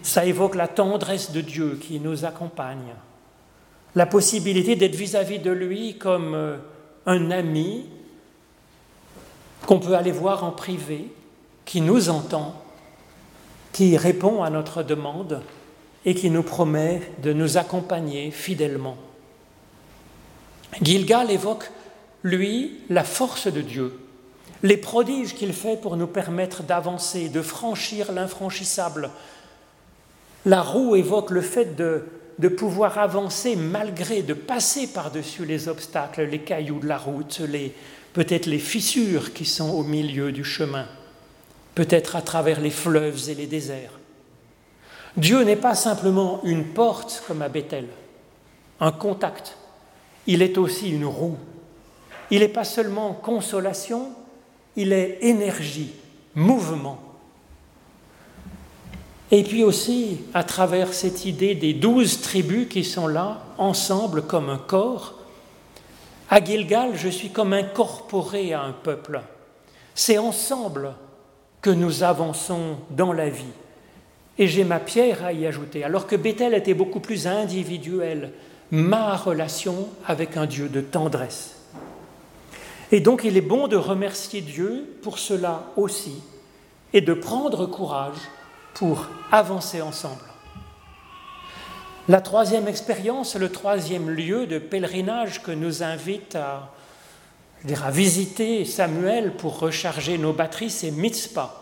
Ça 0.01 0.25
évoque 0.25 0.55
la 0.55 0.67
tendresse 0.67 1.31
de 1.31 1.39
Dieu 1.39 1.79
qui 1.81 2.01
nous 2.01 2.25
accompagne, 2.25 2.93
la 3.95 4.05
possibilité 4.05 4.75
d'être 4.75 4.97
vis-à-vis 4.97 5.39
de 5.39 5.51
lui 5.51 5.97
comme 5.97 6.35
euh, 6.35 6.57
un 7.05 7.31
ami 7.31 7.85
qu'on 9.65 9.79
peut 9.79 9.95
aller 9.95 10.11
voir 10.11 10.43
en 10.43 10.51
privé, 10.51 11.07
qui 11.63 11.79
nous 11.79 12.09
entend, 12.09 12.61
qui 13.71 13.95
répond 13.95 14.43
à 14.43 14.49
notre 14.49 14.83
demande 14.83 15.41
et 16.03 16.13
qui 16.13 16.29
nous 16.29 16.43
promet 16.43 17.01
de 17.23 17.31
nous 17.31 17.57
accompagner 17.57 18.31
fidèlement. 18.31 18.97
Gilgal 20.81 21.31
évoque, 21.31 21.69
lui, 22.23 22.79
la 22.89 23.03
force 23.03 23.47
de 23.47 23.61
Dieu, 23.61 23.99
les 24.63 24.77
prodiges 24.77 25.35
qu'il 25.35 25.53
fait 25.53 25.77
pour 25.79 25.97
nous 25.97 26.07
permettre 26.07 26.63
d'avancer, 26.63 27.29
de 27.29 27.41
franchir 27.41 28.11
l'infranchissable. 28.11 29.09
La 30.45 30.61
roue 30.61 30.95
évoque 30.95 31.31
le 31.31 31.41
fait 31.41 31.75
de, 31.75 32.47
pouvoir 32.47 32.97
avancer 32.97 33.55
malgré, 33.55 34.21
de 34.21 34.33
passer 34.33 34.87
par-dessus 34.87 35.45
les 35.45 35.67
obstacles, 35.67 36.23
les 36.23 36.39
cailloux 36.39 36.79
de 36.79 36.87
la 36.87 36.97
route, 36.97 37.39
les, 37.39 37.73
peut-être 38.13 38.45
les 38.45 38.59
fissures 38.59 39.33
qui 39.33 39.45
sont 39.45 39.71
au 39.71 39.83
milieu 39.83 40.31
du 40.31 40.43
chemin, 40.43 40.87
peut-être 41.75 42.15
à 42.15 42.21
travers 42.21 42.59
les 42.59 42.71
fleuves 42.71 43.29
et 43.29 43.35
les 43.35 43.47
déserts. 43.47 43.99
Dieu 45.17 45.43
n'est 45.43 45.55
pas 45.55 45.75
simplement 45.75 46.41
une 46.43 46.65
porte 46.65 47.23
comme 47.27 47.41
à 47.41 47.49
Bethel, 47.49 47.87
un 48.79 48.91
contact. 48.91 49.57
Il 50.27 50.41
est 50.41 50.57
aussi 50.57 50.89
une 50.89 51.05
roue. 51.05 51.37
Il 52.29 52.39
n'est 52.39 52.47
pas 52.47 52.63
seulement 52.63 53.13
consolation, 53.13 54.09
il 54.75 54.93
est 54.93 55.19
énergie, 55.21 55.91
mouvement. 56.33 56.99
Et 59.31 59.43
puis 59.43 59.63
aussi, 59.63 60.19
à 60.33 60.43
travers 60.43 60.93
cette 60.93 61.25
idée 61.25 61.55
des 61.55 61.73
douze 61.73 62.21
tribus 62.21 62.67
qui 62.67 62.83
sont 62.83 63.07
là, 63.07 63.41
ensemble 63.57 64.23
comme 64.23 64.49
un 64.49 64.57
corps, 64.57 65.15
à 66.29 66.43
Gilgal, 66.43 66.91
je 66.95 67.09
suis 67.09 67.29
comme 67.29 67.53
incorporé 67.53 68.53
à 68.53 68.61
un 68.61 68.71
peuple. 68.71 69.21
C'est 69.93 70.17
ensemble 70.17 70.93
que 71.61 71.69
nous 71.69 72.03
avançons 72.03 72.77
dans 72.89 73.11
la 73.11 73.29
vie 73.29 73.43
et 74.37 74.47
j'ai 74.47 74.63
ma 74.63 74.79
pierre 74.79 75.25
à 75.25 75.33
y 75.33 75.45
ajouter. 75.45 75.83
Alors 75.83 76.07
que 76.07 76.15
Bethel 76.15 76.53
était 76.53 76.73
beaucoup 76.73 76.99
plus 76.99 77.27
individuel, 77.27 78.31
ma 78.71 79.17
relation 79.17 79.89
avec 80.07 80.37
un 80.37 80.45
Dieu 80.45 80.69
de 80.69 80.81
tendresse. 80.81 81.57
Et 82.91 83.01
donc 83.01 83.21
il 83.23 83.37
est 83.37 83.41
bon 83.41 83.67
de 83.67 83.75
remercier 83.75 84.41
Dieu 84.41 84.97
pour 85.01 85.19
cela 85.19 85.63
aussi 85.75 86.21
et 86.93 87.01
de 87.01 87.13
prendre 87.13 87.65
courage 87.65 88.17
pour 88.73 89.07
avancer 89.31 89.81
ensemble. 89.81 90.23
La 92.07 92.19
troisième 92.19 92.67
expérience, 92.67 93.35
le 93.35 93.51
troisième 93.51 94.09
lieu 94.09 94.47
de 94.47 94.57
pèlerinage 94.57 95.43
que 95.43 95.51
nous 95.51 95.83
invite 95.83 96.35
à, 96.35 96.71
à 97.83 97.91
visiter 97.91 98.65
Samuel 98.65 99.33
pour 99.35 99.59
recharger 99.59 100.17
nos 100.17 100.33
batteries, 100.33 100.71
c'est 100.71 100.91
Mitzpah. 100.91 101.57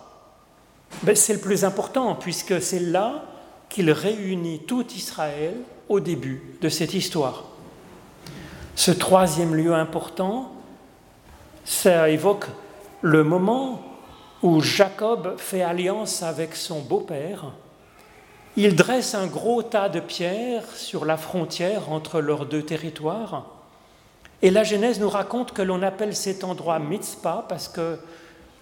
Ben, 1.03 1.15
c'est 1.15 1.33
le 1.33 1.39
plus 1.39 1.65
important, 1.65 2.15
puisque 2.15 2.61
c'est 2.61 2.79
là 2.79 3.25
qu'il 3.69 3.91
réunit 3.91 4.61
tout 4.65 4.85
Israël 4.93 5.53
au 5.89 5.99
début 5.99 6.41
de 6.61 6.69
cette 6.69 6.93
histoire. 6.93 7.43
Ce 8.75 8.91
troisième 8.91 9.55
lieu 9.55 9.73
important, 9.73 10.53
ça 11.65 12.09
évoque 12.09 12.45
le 13.01 13.23
moment 13.23 13.81
où 14.41 14.61
Jacob 14.61 15.35
fait 15.37 15.61
alliance 15.61 16.23
avec 16.23 16.55
son 16.55 16.79
beau-père. 16.79 17.51
Il 18.55 18.75
dresse 18.75 19.15
un 19.15 19.27
gros 19.27 19.63
tas 19.63 19.89
de 19.89 19.99
pierres 19.99 20.65
sur 20.75 21.05
la 21.05 21.17
frontière 21.17 21.91
entre 21.91 22.21
leurs 22.21 22.45
deux 22.45 22.63
territoires. 22.63 23.45
Et 24.41 24.51
la 24.51 24.63
Genèse 24.63 24.99
nous 24.99 25.09
raconte 25.09 25.51
que 25.51 25.61
l'on 25.61 25.83
appelle 25.83 26.15
cet 26.15 26.43
endroit 26.43 26.79
Mitzpah 26.79 27.45
parce 27.49 27.67
que 27.67 27.99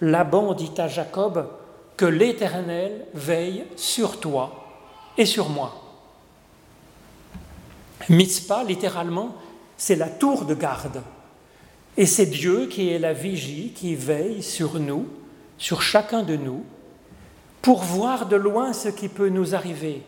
Laban 0.00 0.54
dit 0.54 0.72
à 0.78 0.88
Jacob 0.88 1.48
que 1.96 2.06
l'Éternel 2.06 3.06
veille 3.14 3.64
sur 3.76 4.18
toi 4.18 4.64
et 5.16 5.26
sur 5.26 5.48
moi. 5.48 5.87
Mitzpah, 8.08 8.64
littéralement, 8.64 9.34
c'est 9.76 9.96
la 9.96 10.08
tour 10.08 10.44
de 10.44 10.54
garde. 10.54 11.02
Et 11.96 12.06
c'est 12.06 12.26
Dieu 12.26 12.66
qui 12.66 12.90
est 12.90 12.98
la 12.98 13.12
vigie, 13.12 13.72
qui 13.74 13.94
veille 13.94 14.42
sur 14.42 14.78
nous, 14.78 15.06
sur 15.58 15.82
chacun 15.82 16.22
de 16.22 16.36
nous, 16.36 16.64
pour 17.60 17.82
voir 17.82 18.26
de 18.26 18.36
loin 18.36 18.72
ce 18.72 18.88
qui 18.88 19.08
peut 19.08 19.28
nous 19.28 19.54
arriver. 19.54 20.02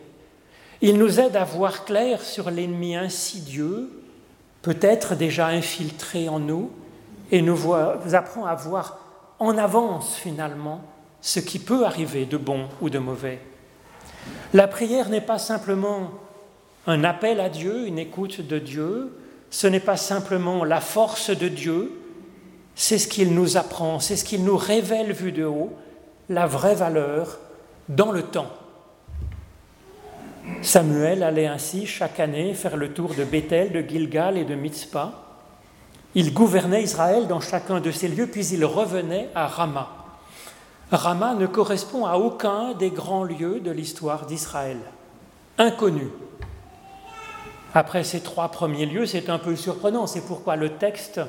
Il 0.81 0.97
nous 0.97 1.19
aide 1.19 1.35
à 1.35 1.43
voir 1.43 1.85
clair 1.85 2.21
sur 2.21 2.49
l'ennemi 2.49 2.95
insidieux, 2.95 3.91
peut-être 4.61 5.15
déjà 5.15 5.47
infiltré 5.47 6.29
en 6.29 6.39
nous, 6.39 6.71
et 7.31 7.41
nous, 7.41 7.57
nous 7.57 8.15
apprend 8.15 8.45
à 8.45 8.55
voir 8.55 8.99
en 9.39 9.57
avance 9.57 10.15
finalement 10.15 10.81
ce 11.21 11.39
qui 11.39 11.59
peut 11.59 11.85
arriver 11.85 12.25
de 12.25 12.37
bon 12.37 12.67
ou 12.81 12.89
de 12.89 12.99
mauvais. 12.99 13.39
La 14.53 14.67
prière 14.67 15.09
n'est 15.09 15.21
pas 15.21 15.39
simplement 15.39 16.11
un 16.87 17.03
appel 17.03 17.39
à 17.39 17.49
Dieu, 17.49 17.87
une 17.87 17.99
écoute 17.99 18.41
de 18.41 18.59
Dieu, 18.59 19.17
ce 19.49 19.67
n'est 19.67 19.79
pas 19.79 19.97
simplement 19.97 20.63
la 20.63 20.81
force 20.81 21.29
de 21.29 21.47
Dieu, 21.47 21.91
c'est 22.75 22.97
ce 22.97 23.07
qu'il 23.07 23.33
nous 23.33 23.57
apprend, 23.57 23.99
c'est 23.99 24.15
ce 24.15 24.23
qu'il 24.23 24.43
nous 24.43 24.57
révèle 24.57 25.11
vu 25.11 25.31
de 25.31 25.45
haut, 25.45 25.73
la 26.29 26.47
vraie 26.47 26.75
valeur 26.75 27.39
dans 27.89 28.11
le 28.11 28.23
temps. 28.23 28.51
Samuel 30.61 31.23
allait 31.23 31.47
ainsi 31.47 31.85
chaque 31.85 32.19
année 32.19 32.53
faire 32.53 32.77
le 32.77 32.93
tour 32.93 33.13
de 33.13 33.23
Bethel, 33.23 33.71
de 33.71 33.81
Gilgal 33.81 34.37
et 34.37 34.45
de 34.45 34.55
Mitzpah. 34.55 35.11
Il 36.15 36.33
gouvernait 36.33 36.83
Israël 36.83 37.27
dans 37.27 37.39
chacun 37.39 37.79
de 37.79 37.91
ces 37.91 38.07
lieux, 38.07 38.27
puis 38.27 38.45
il 38.47 38.65
revenait 38.65 39.29
à 39.35 39.47
Rama. 39.47 39.89
Rama 40.91 41.35
ne 41.35 41.45
correspond 41.45 42.05
à 42.05 42.15
aucun 42.17 42.73
des 42.73 42.89
grands 42.89 43.23
lieux 43.23 43.59
de 43.59 43.71
l'histoire 43.71 44.25
d'Israël. 44.25 44.77
Inconnu. 45.57 46.07
Après 47.73 48.03
ces 48.03 48.19
trois 48.19 48.49
premiers 48.49 48.85
lieux, 48.85 49.05
c'est 49.05 49.29
un 49.29 49.39
peu 49.39 49.55
surprenant. 49.55 50.07
C'est 50.07 50.25
pourquoi 50.25 50.55
le 50.55 50.71
texte 50.71 51.21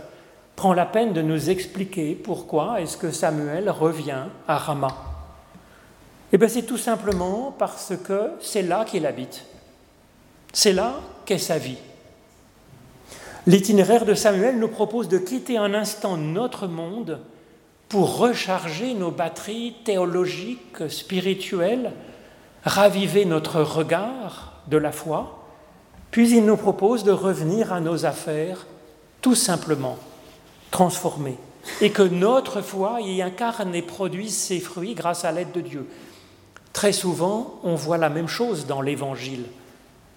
prend 0.56 0.72
la 0.74 0.86
peine 0.86 1.12
de 1.12 1.22
nous 1.22 1.50
expliquer 1.50 2.14
pourquoi 2.14 2.80
est-ce 2.80 2.96
que 2.96 3.10
Samuel 3.10 3.70
revient 3.70 4.24
à 4.48 4.58
Rama. 4.58 4.94
Eh 6.32 6.38
bien 6.38 6.48
c'est 6.48 6.62
tout 6.62 6.78
simplement 6.78 7.54
parce 7.58 7.92
que 8.04 8.30
c'est 8.40 8.62
là 8.62 8.84
qu'il 8.84 9.06
habite. 9.06 9.44
C'est 10.52 10.72
là 10.72 10.94
qu'est 11.24 11.38
sa 11.38 11.58
vie. 11.58 11.78
L'itinéraire 13.46 14.04
de 14.04 14.14
Samuel 14.14 14.58
nous 14.58 14.68
propose 14.68 15.08
de 15.08 15.18
quitter 15.18 15.58
un 15.58 15.74
instant 15.74 16.16
notre 16.16 16.66
monde 16.66 17.20
pour 17.88 18.18
recharger 18.18 18.94
nos 18.94 19.10
batteries 19.10 19.74
théologiques, 19.84 20.88
spirituelles, 20.88 21.92
raviver 22.64 23.24
notre 23.24 23.60
regard 23.60 24.62
de 24.68 24.76
la 24.76 24.92
foi, 24.92 25.41
puis 26.12 26.30
il 26.30 26.44
nous 26.44 26.58
propose 26.58 27.02
de 27.02 27.10
revenir 27.10 27.72
à 27.72 27.80
nos 27.80 28.04
affaires 28.04 28.66
tout 29.22 29.34
simplement 29.34 29.98
transformées, 30.70 31.38
et 31.80 31.90
que 31.90 32.02
notre 32.02 32.60
foi 32.60 33.00
y 33.00 33.22
incarne 33.22 33.74
et 33.74 33.82
produise 33.82 34.36
ses 34.36 34.60
fruits 34.60 34.94
grâce 34.94 35.24
à 35.24 35.32
l'aide 35.32 35.52
de 35.52 35.60
Dieu. 35.60 35.86
Très 36.72 36.92
souvent, 36.92 37.60
on 37.64 37.74
voit 37.74 37.98
la 37.98 38.10
même 38.10 38.28
chose 38.28 38.66
dans 38.66 38.82
l'Évangile. 38.82 39.44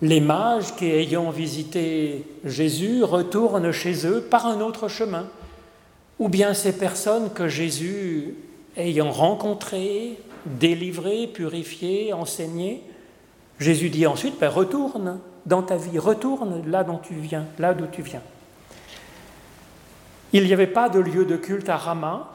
Les 0.02 0.20
mages 0.20 0.76
qui, 0.76 0.86
ayant 0.86 1.30
visité 1.30 2.26
Jésus, 2.44 3.04
retournent 3.04 3.72
chez 3.72 4.06
eux 4.06 4.22
par 4.22 4.46
un 4.46 4.60
autre 4.60 4.88
chemin, 4.88 5.28
ou 6.20 6.28
bien 6.28 6.54
ces 6.54 6.74
personnes 6.74 7.32
que 7.32 7.48
Jésus, 7.48 8.36
ayant 8.76 9.12
rencontrées, 9.12 10.18
délivrées, 10.46 11.28
purifiées, 11.28 12.12
enseignées, 12.12 12.84
Jésus 13.60 13.90
dit 13.90 14.06
ensuite, 14.08 14.38
ben, 14.40 14.50
retourne 14.50 15.20
dans 15.46 15.62
ta 15.62 15.78
vie, 15.78 16.00
retourne 16.00 16.64
là 16.68 16.86
tu 17.04 17.14
viens, 17.14 17.46
là 17.60 17.74
d'où 17.74 17.86
tu 17.88 18.02
viens. 18.02 18.22
Il 20.34 20.46
n'y 20.46 20.54
avait 20.54 20.68
pas 20.68 20.90
de 20.90 21.00
lieu 21.00 21.26
de 21.26 21.38
culte 21.38 21.70
à 21.70 21.78
Rama. 21.78 22.30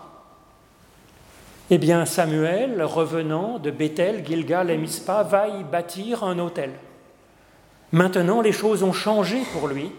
Eh 1.70 1.78
bien, 1.78 2.04
Samuel, 2.06 2.82
revenant 2.82 3.58
de 3.58 3.70
Bethel, 3.70 4.24
Gilgal 4.26 4.70
et 4.70 4.78
Mispa, 4.78 5.22
va 5.22 5.48
y 5.48 5.64
bâtir 5.64 6.24
un 6.24 6.38
autel. 6.38 6.70
Maintenant, 7.92 8.40
les 8.40 8.52
choses 8.52 8.82
ont 8.82 8.92
changé 8.92 9.42
pour 9.52 9.68
lui 9.68 9.92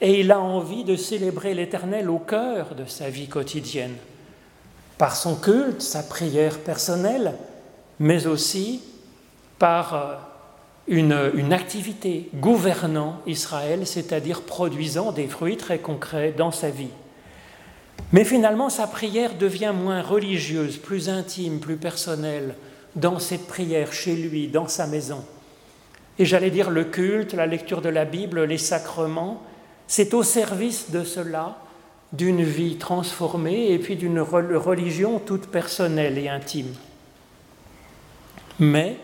et 0.00 0.20
il 0.20 0.32
a 0.32 0.40
envie 0.40 0.84
de 0.84 0.96
célébrer 0.96 1.54
l'Éternel 1.54 2.10
au 2.10 2.18
cœur 2.18 2.74
de 2.74 2.84
sa 2.84 3.10
vie 3.10 3.28
quotidienne, 3.28 3.96
par 4.98 5.14
son 5.16 5.36
culte, 5.36 5.82
sa 5.82 6.02
prière 6.02 6.58
personnelle, 6.58 7.34
mais 7.98 8.26
aussi 8.26 8.82
par 9.58 9.94
euh, 9.94 10.14
une, 10.86 11.52
activité 11.52 12.28
gouvernant 12.34 13.20
Israël, 13.26 13.86
c'est-à-dire 13.86 14.42
produisant 14.42 15.12
des 15.12 15.26
fruits 15.26 15.56
très 15.56 15.78
concrets 15.78 16.34
dans 16.36 16.50
sa 16.50 16.70
vie. 16.70 16.90
Mais 18.12 18.24
finalement, 18.24 18.68
sa 18.68 18.86
prière 18.86 19.36
devient 19.36 19.72
moins 19.74 20.02
religieuse, 20.02 20.76
plus 20.76 21.08
intime, 21.08 21.58
plus 21.58 21.76
personnelle, 21.76 22.54
dans 22.96 23.18
cette 23.18 23.46
prière, 23.46 23.92
chez 23.92 24.14
lui, 24.14 24.48
dans 24.48 24.68
sa 24.68 24.86
maison. 24.86 25.24
Et 26.18 26.24
j'allais 26.24 26.50
dire 26.50 26.70
le 26.70 26.84
culte, 26.84 27.32
la 27.32 27.46
lecture 27.46 27.80
de 27.80 27.88
la 27.88 28.04
Bible, 28.04 28.44
les 28.44 28.58
sacrements, 28.58 29.42
c'est 29.86 30.14
au 30.14 30.22
service 30.22 30.90
de 30.90 31.02
cela, 31.02 31.58
d'une 32.12 32.44
vie 32.44 32.76
transformée 32.76 33.72
et 33.72 33.78
puis 33.78 33.96
d'une 33.96 34.20
religion 34.20 35.18
toute 35.18 35.48
personnelle 35.48 36.16
et 36.16 36.28
intime. 36.28 36.72
Mais 38.60 38.96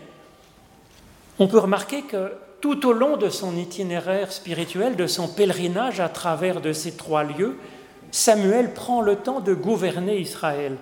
on 1.39 1.47
peut 1.47 1.59
remarquer 1.59 2.03
que 2.03 2.31
tout 2.61 2.87
au 2.87 2.93
long 2.93 3.17
de 3.17 3.29
son 3.29 3.57
itinéraire 3.57 4.31
spirituel, 4.31 4.95
de 4.95 5.07
son 5.07 5.27
pèlerinage 5.27 5.99
à 5.99 6.09
travers 6.09 6.61
de 6.61 6.73
ces 6.73 6.91
trois 6.91 7.23
lieux, 7.23 7.57
Samuel 8.11 8.73
prend 8.73 9.01
le 9.01 9.15
temps 9.15 9.39
de 9.39 9.53
gouverner 9.53 10.19
Israël. 10.19 10.77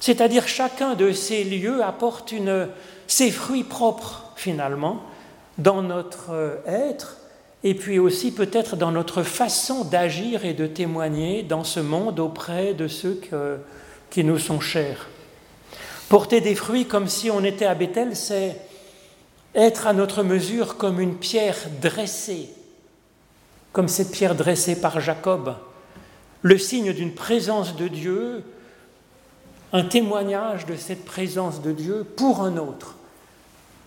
C'est-à-dire 0.00 0.48
chacun 0.48 0.94
de 0.94 1.12
ces 1.12 1.44
lieux 1.44 1.82
apporte 1.84 2.34
ses 3.06 3.30
fruits 3.30 3.62
propres 3.62 4.32
finalement 4.34 5.02
dans 5.58 5.82
notre 5.82 6.60
être 6.66 7.18
et 7.62 7.74
puis 7.74 8.00
aussi 8.00 8.32
peut-être 8.32 8.74
dans 8.74 8.90
notre 8.90 9.22
façon 9.22 9.84
d'agir 9.84 10.44
et 10.44 10.54
de 10.54 10.66
témoigner 10.66 11.44
dans 11.44 11.62
ce 11.62 11.78
monde 11.78 12.18
auprès 12.18 12.74
de 12.74 12.88
ceux 12.88 13.20
qui 14.10 14.24
nous 14.24 14.38
sont 14.38 14.60
chers. 14.60 15.08
Porter 16.08 16.40
des 16.40 16.56
fruits 16.56 16.86
comme 16.86 17.06
si 17.06 17.30
on 17.30 17.44
était 17.44 17.66
à 17.66 17.74
Bethel, 17.74 18.16
c'est 18.16 18.56
être 19.54 19.86
à 19.86 19.92
notre 19.92 20.22
mesure 20.22 20.76
comme 20.76 21.00
une 21.00 21.16
pierre 21.16 21.58
dressée, 21.80 22.48
comme 23.72 23.88
cette 23.88 24.10
pierre 24.10 24.34
dressée 24.34 24.80
par 24.80 25.00
Jacob, 25.00 25.54
le 26.42 26.58
signe 26.58 26.92
d'une 26.92 27.14
présence 27.14 27.76
de 27.76 27.88
Dieu, 27.88 28.42
un 29.72 29.84
témoignage 29.84 30.66
de 30.66 30.76
cette 30.76 31.04
présence 31.04 31.62
de 31.62 31.72
Dieu 31.72 32.04
pour 32.16 32.42
un 32.42 32.56
autre. 32.56 32.96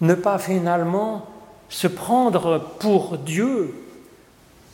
Ne 0.01 0.13
pas 0.13 0.39
finalement 0.39 1.28
se 1.69 1.88
prendre 1.88 2.60
pour 2.80 3.17
Dieu 3.17 3.73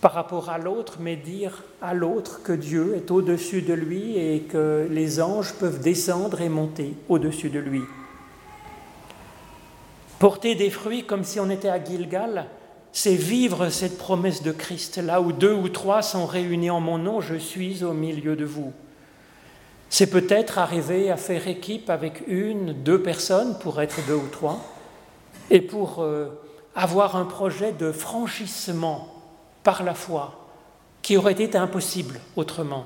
par 0.01 0.13
rapport 0.13 0.49
à 0.49 0.58
l'autre, 0.58 0.97
mais 0.99 1.15
dire 1.15 1.63
à 1.82 1.93
l'autre 1.93 2.41
que 2.43 2.54
Dieu 2.54 2.95
est 2.95 3.12
au-dessus 3.12 3.62
de 3.62 3.73
lui 3.73 4.17
et 4.17 4.41
que 4.41 4.88
les 4.89 5.21
anges 5.21 5.54
peuvent 5.54 5.82
descendre 5.82 6.41
et 6.41 6.49
monter 6.49 6.95
au-dessus 7.08 7.49
de 7.49 7.60
lui. 7.60 7.82
Porter 10.21 10.53
des 10.53 10.69
fruits 10.69 11.03
comme 11.03 11.23
si 11.23 11.39
on 11.39 11.49
était 11.49 11.67
à 11.67 11.84
Gilgal, 11.84 12.45
c'est 12.91 13.15
vivre 13.15 13.69
cette 13.69 13.97
promesse 13.97 14.43
de 14.43 14.51
Christ. 14.51 14.97
Là 14.97 15.19
où 15.19 15.31
deux 15.31 15.51
ou 15.51 15.67
trois 15.67 16.03
sont 16.03 16.27
réunis 16.27 16.69
en 16.69 16.79
mon 16.79 16.99
nom, 16.99 17.21
je 17.21 17.34
suis 17.34 17.84
au 17.84 17.93
milieu 17.93 18.36
de 18.36 18.45
vous. 18.45 18.71
C'est 19.89 20.12
peut-être 20.12 20.60
arriver 20.60 21.10
à 21.10 21.17
faire 21.17 21.47
équipe 21.47 21.89
avec 21.89 22.21
une, 22.27 22.71
deux 22.84 23.01
personnes 23.01 23.57
pour 23.57 23.81
être 23.81 23.95
deux 24.05 24.13
ou 24.13 24.27
trois, 24.31 24.63
et 25.49 25.60
pour 25.60 26.03
euh, 26.03 26.27
avoir 26.75 27.15
un 27.15 27.25
projet 27.25 27.71
de 27.71 27.91
franchissement 27.91 29.07
par 29.63 29.81
la 29.81 29.95
foi 29.95 30.47
qui 31.01 31.17
aurait 31.17 31.31
été 31.31 31.57
impossible 31.57 32.19
autrement. 32.36 32.86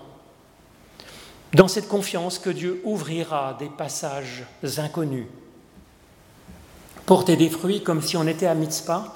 Dans 1.53 1.67
cette 1.67 1.89
confiance 1.89 2.39
que 2.39 2.49
Dieu 2.49 2.79
ouvrira 2.85 3.57
des 3.59 3.67
passages 3.67 4.45
inconnus. 4.77 5.27
Porter 7.05 7.35
des 7.35 7.49
fruits 7.49 7.83
comme 7.83 8.01
si 8.01 8.17
on 8.17 8.27
était 8.27 8.47
à 8.47 8.55
Mitzpah, 8.55 9.13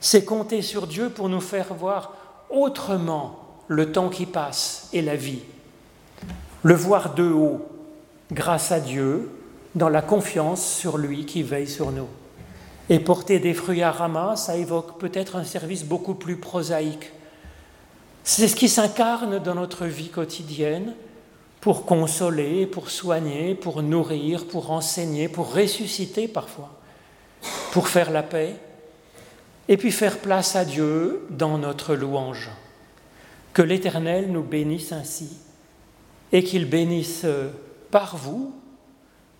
c'est 0.00 0.24
compter 0.24 0.62
sur 0.62 0.86
Dieu 0.86 1.10
pour 1.10 1.28
nous 1.28 1.40
faire 1.40 1.74
voir 1.74 2.14
autrement 2.50 3.38
le 3.68 3.92
temps 3.92 4.08
qui 4.08 4.26
passe 4.26 4.88
et 4.92 5.02
la 5.02 5.16
vie. 5.16 5.42
Le 6.62 6.74
voir 6.74 7.14
de 7.14 7.24
haut, 7.30 7.66
grâce 8.32 8.72
à 8.72 8.80
Dieu, 8.80 9.30
dans 9.74 9.88
la 9.88 10.02
confiance 10.02 10.64
sur 10.64 10.98
lui 10.98 11.26
qui 11.26 11.42
veille 11.42 11.68
sur 11.68 11.92
nous. 11.92 12.08
Et 12.88 12.98
porter 12.98 13.38
des 13.38 13.52
fruits 13.52 13.82
à 13.82 13.92
Rama, 13.92 14.34
ça 14.36 14.56
évoque 14.56 14.98
peut-être 14.98 15.36
un 15.36 15.44
service 15.44 15.84
beaucoup 15.84 16.14
plus 16.14 16.36
prosaïque. 16.36 17.12
C'est 18.24 18.48
ce 18.48 18.56
qui 18.56 18.68
s'incarne 18.68 19.38
dans 19.38 19.54
notre 19.54 19.84
vie 19.84 20.08
quotidienne 20.08 20.94
pour 21.60 21.84
consoler, 21.84 22.66
pour 22.66 22.88
soigner, 22.88 23.54
pour 23.54 23.82
nourrir, 23.82 24.46
pour 24.46 24.70
enseigner, 24.70 25.28
pour 25.28 25.54
ressusciter 25.54 26.28
parfois, 26.28 26.70
pour 27.78 27.86
faire 27.86 28.10
la 28.10 28.24
paix, 28.24 28.56
et 29.68 29.76
puis 29.76 29.92
faire 29.92 30.18
place 30.18 30.56
à 30.56 30.64
Dieu 30.64 31.24
dans 31.30 31.58
notre 31.58 31.94
louange. 31.94 32.50
Que 33.52 33.62
l'Éternel 33.62 34.32
nous 34.32 34.42
bénisse 34.42 34.90
ainsi, 34.90 35.38
et 36.32 36.42
qu'il 36.42 36.68
bénisse 36.68 37.24
par 37.92 38.16
vous 38.16 38.52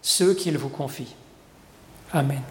ceux 0.03 0.35
qu'il 0.35 0.57
vous 0.57 0.69
confie. 0.69 1.17
Amen. 2.13 2.43